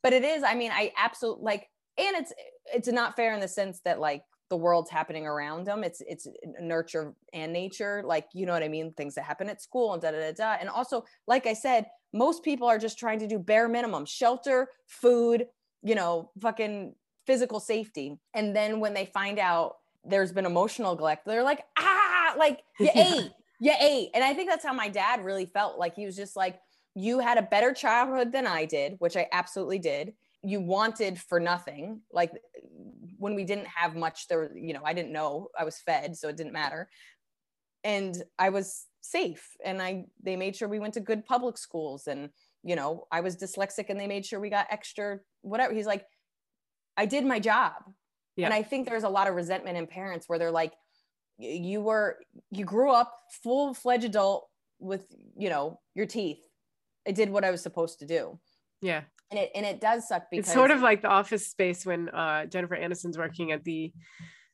[0.03, 0.43] But it is.
[0.43, 1.69] I mean, I absolutely like
[1.99, 2.33] and it's
[2.73, 6.27] it's not fair in the sense that like the world's happening around them it's it's
[6.61, 10.01] nurture and nature like you know what i mean things that happen at school and
[10.01, 13.27] da da da da and also like i said most people are just trying to
[13.27, 15.47] do bare minimum shelter food
[15.83, 16.95] you know fucking
[17.29, 18.19] physical safety.
[18.33, 22.87] And then when they find out there's been emotional neglect they're like ah like you
[22.95, 23.15] yeah.
[23.15, 24.09] ate you ate.
[24.15, 25.79] And i think that's how my dad really felt.
[25.79, 26.59] Like he was just like
[26.95, 30.15] you had a better childhood than i did which i absolutely did.
[30.43, 32.01] You wanted for nothing.
[32.11, 32.33] Like
[33.19, 36.29] when we didn't have much there you know i didn't know i was fed so
[36.29, 36.89] it didn't matter.
[37.85, 39.45] And i was safe.
[39.63, 42.07] And i they made sure we went to good public schools.
[42.07, 42.31] And
[42.65, 45.75] you know i was dyslexic and they made sure we got extra whatever.
[45.75, 46.07] He's like
[46.99, 47.73] i did my job
[48.37, 48.45] yeah.
[48.45, 50.75] and i think there's a lot of resentment in parents where they're like
[51.39, 52.19] you were
[52.51, 54.49] you grew up full-fledged adult
[54.81, 56.41] with you know your teeth
[57.07, 58.39] i did what i was supposed to do
[58.83, 61.85] yeah and it and it does suck because it's sort of like the office space
[61.85, 63.93] when uh, Jennifer Aniston's working at the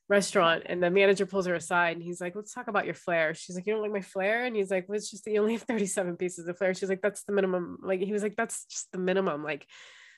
[0.07, 3.33] restaurant and the manager pulls her aside and he's like, let's talk about your flair.
[3.33, 4.45] She's like, you don't like my flair?
[4.45, 6.73] And he's like, well, it's just that you only have 37 pieces of flair.
[6.73, 7.77] She's like, that's the minimum.
[7.81, 9.43] Like he was like, that's just the minimum.
[9.43, 9.65] Like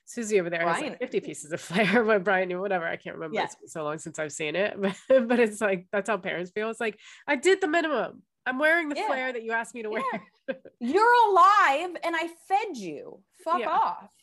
[0.07, 0.83] Susie over there Brian.
[0.83, 2.87] has like 50 pieces of flair, but Brian knew whatever.
[2.87, 3.35] I can't remember.
[3.35, 3.43] Yeah.
[3.43, 4.77] It's been so long since I've seen it.
[5.09, 6.69] But, but it's like that's how parents feel.
[6.69, 6.97] It's like,
[7.27, 8.23] I did the minimum.
[8.45, 9.07] I'm wearing the yeah.
[9.07, 10.19] flair that you asked me to yeah.
[10.47, 10.57] wear.
[10.79, 13.19] You're alive and I fed you.
[13.43, 13.69] Fuck yeah.
[13.69, 14.13] off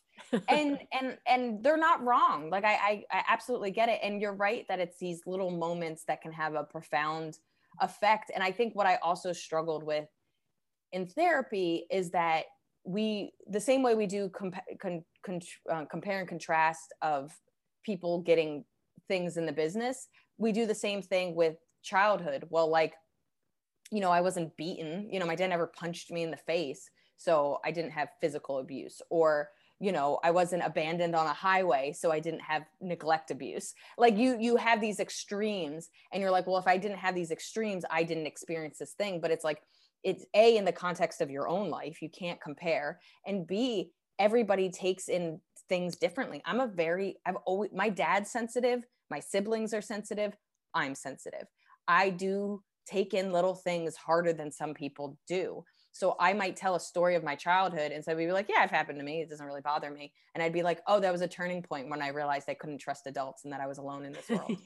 [0.48, 4.34] and and and they're not wrong like I, I i absolutely get it and you're
[4.34, 7.38] right that it's these little moments that can have a profound
[7.80, 10.06] effect and i think what i also struggled with
[10.92, 12.44] in therapy is that
[12.84, 17.32] we the same way we do con, con, uh, compare and contrast of
[17.84, 18.64] people getting
[19.08, 20.08] things in the business
[20.38, 22.46] we do the same thing with childhood.
[22.50, 22.94] Well like
[23.90, 26.88] you know i wasn't beaten you know my dad never punched me in the face
[27.16, 31.92] so i didn't have physical abuse or you know i wasn't abandoned on a highway
[31.92, 33.74] so i didn't have neglect abuse.
[33.98, 37.30] Like you you have these extremes and you're like well if i didn't have these
[37.30, 39.60] extremes i didn't experience this thing but it's like
[40.04, 44.70] it's a in the context of your own life you can't compare and b everybody
[44.70, 46.42] takes in things differently.
[46.44, 50.36] I'm a very, I've always, my dad's sensitive, my siblings are sensitive,
[50.74, 51.46] I'm sensitive.
[51.88, 55.64] I do take in little things harder than some people do.
[55.92, 58.64] So I might tell a story of my childhood and so we'd be like, yeah,
[58.64, 59.20] it happened to me.
[59.20, 60.12] It doesn't really bother me.
[60.34, 62.78] And I'd be like, oh, that was a turning point when I realized I couldn't
[62.78, 64.56] trust adults and that I was alone in this world.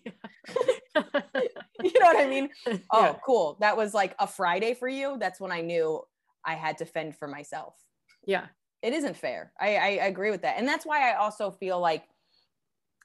[1.99, 2.49] you know what I mean?
[2.92, 3.14] Oh, yeah.
[3.24, 3.57] cool.
[3.61, 5.16] That was like a Friday for you.
[5.18, 6.03] That's when I knew
[6.44, 7.74] I had to fend for myself.
[8.26, 8.46] Yeah.
[8.82, 9.53] It isn't fair.
[9.61, 10.57] I, I agree with that.
[10.59, 12.05] And that's why I also feel like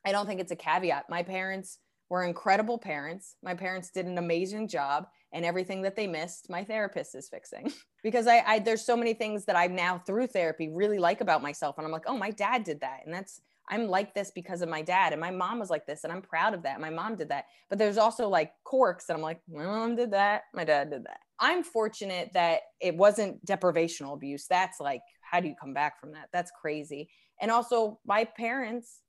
[0.06, 1.10] I don't think it's a caveat.
[1.10, 1.80] My parents
[2.10, 3.36] were incredible parents.
[3.41, 7.74] My parents did an amazing job and everything that they missed my therapist is fixing
[8.04, 11.41] because I, I there's so many things that i now through therapy really like about
[11.41, 14.61] myself and i'm like oh my dad did that and that's i'm like this because
[14.61, 16.82] of my dad and my mom was like this and i'm proud of that.
[16.82, 17.45] My mom did that.
[17.70, 20.43] But there's also like quirks and i'm like my mom did that.
[20.53, 21.20] My dad did that.
[21.39, 24.45] I'm fortunate that it wasn't deprivational abuse.
[24.47, 26.30] That's like how do you come back from that?
[26.32, 27.09] That's crazy.
[27.41, 28.99] And also my parents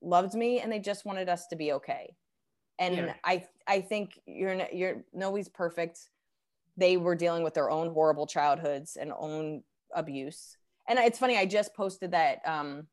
[0.00, 2.14] loved me and they just wanted us to be okay.
[2.78, 3.14] And yeah.
[3.24, 5.98] i i think you're you're nobody's perfect.
[6.76, 9.62] They were dealing with their own horrible childhoods and own
[9.94, 10.56] abuse.
[10.88, 12.86] And it's funny i just posted that um,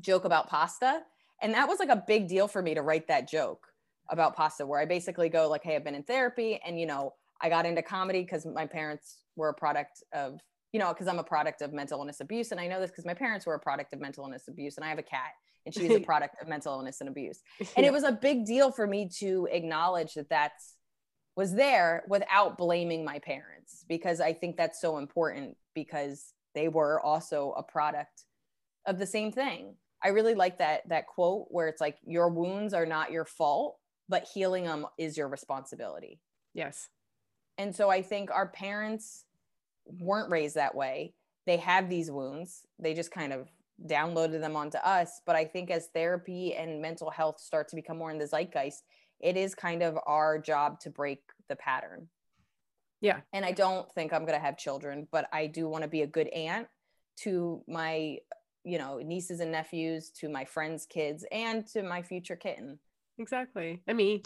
[0.00, 1.02] joke about pasta.
[1.40, 3.66] And that was like a big deal for me to write that joke
[4.08, 7.14] about pasta where i basically go like hey i've been in therapy and you know
[7.40, 10.40] i got into comedy because my parents were a product of
[10.72, 13.06] you know because i'm a product of mental illness abuse and i know this because
[13.06, 15.30] my parents were a product of mental illness abuse and i have a cat
[15.64, 17.40] and she's a product of mental illness and abuse.
[17.76, 20.74] And it was a big deal for me to acknowledge that that's
[21.36, 27.00] was there without blaming my parents because i think that's so important because they were
[27.00, 28.24] also a product
[28.86, 32.74] of the same thing i really like that that quote where it's like your wounds
[32.74, 33.78] are not your fault
[34.08, 36.20] but healing them is your responsibility
[36.54, 36.88] yes
[37.58, 39.24] and so i think our parents
[39.86, 41.14] weren't raised that way
[41.46, 43.48] they have these wounds they just kind of
[43.86, 45.20] downloaded them onto us.
[45.26, 48.84] But I think as therapy and mental health start to become more in the zeitgeist,
[49.20, 52.08] it is kind of our job to break the pattern.
[53.00, 53.20] Yeah.
[53.32, 56.02] And I don't think I'm going to have children, but I do want to be
[56.02, 56.68] a good aunt
[57.18, 58.18] to my,
[58.64, 62.78] you know, nieces and nephews, to my friends' kids, and to my future kitten.
[63.18, 63.82] Exactly.
[63.86, 64.22] And me.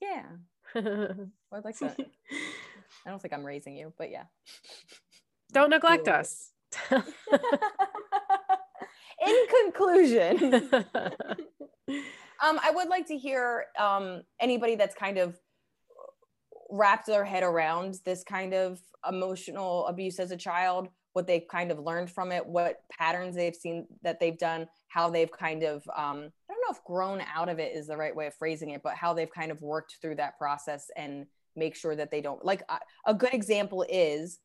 [0.00, 0.24] Yeah.
[0.74, 1.94] I'd like to.
[3.06, 4.24] I don't think I'm raising you, but yeah.
[5.52, 6.14] Don't neglect cool.
[6.14, 6.52] us.
[9.26, 15.38] in conclusion, um, I would like to hear um, anybody that's kind of
[16.70, 21.70] wrapped their head around this kind of emotional abuse as a child, what they've kind
[21.70, 25.82] of learned from it, what patterns they've seen that they've done, how they've kind of,
[25.96, 28.70] um, I don't know if grown out of it is the right way of phrasing
[28.70, 32.20] it, but how they've kind of worked through that process and make sure that they
[32.20, 32.44] don't.
[32.44, 32.62] Like
[33.06, 34.38] a good example is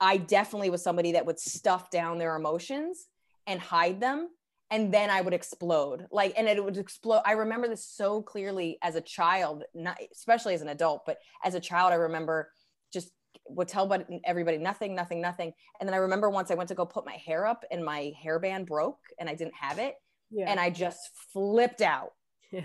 [0.00, 3.06] I definitely was somebody that would stuff down their emotions
[3.46, 4.28] and hide them
[4.70, 6.06] and then I would explode.
[6.10, 7.20] Like, and it would explode.
[7.24, 11.54] I remember this so clearly as a child, not especially as an adult, but as
[11.54, 12.50] a child, I remember
[12.92, 13.10] just
[13.46, 15.52] would tell but everybody nothing, nothing, nothing.
[15.80, 18.12] And then I remember once I went to go put my hair up and my
[18.24, 19.94] hairband broke and I didn't have it.
[20.30, 20.50] Yeah.
[20.50, 22.12] And I just flipped out.
[22.50, 22.62] Yeah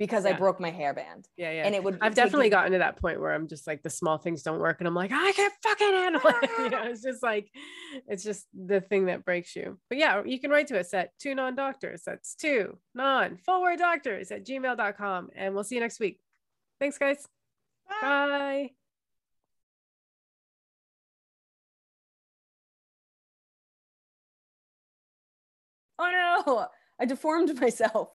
[0.00, 0.30] because yeah.
[0.30, 1.26] I broke my hairband.
[1.36, 1.66] Yeah, yeah.
[1.66, 1.98] And it would.
[2.00, 4.58] I've definitely you- gotten to that point where I'm just like the small things don't
[4.58, 6.50] work, and I'm like, I can't fucking handle it.
[6.58, 7.50] you know, it's just like,
[8.08, 9.78] it's just the thing that breaks you.
[9.88, 12.02] But yeah, you can write to us at two non doctors.
[12.04, 16.18] That's two non forward doctors at gmail.com, and we'll see you next week.
[16.80, 17.28] Thanks, guys.
[17.86, 18.00] Bye.
[18.00, 18.70] Bye.
[26.00, 26.66] Oh no,
[26.98, 28.08] I deformed myself.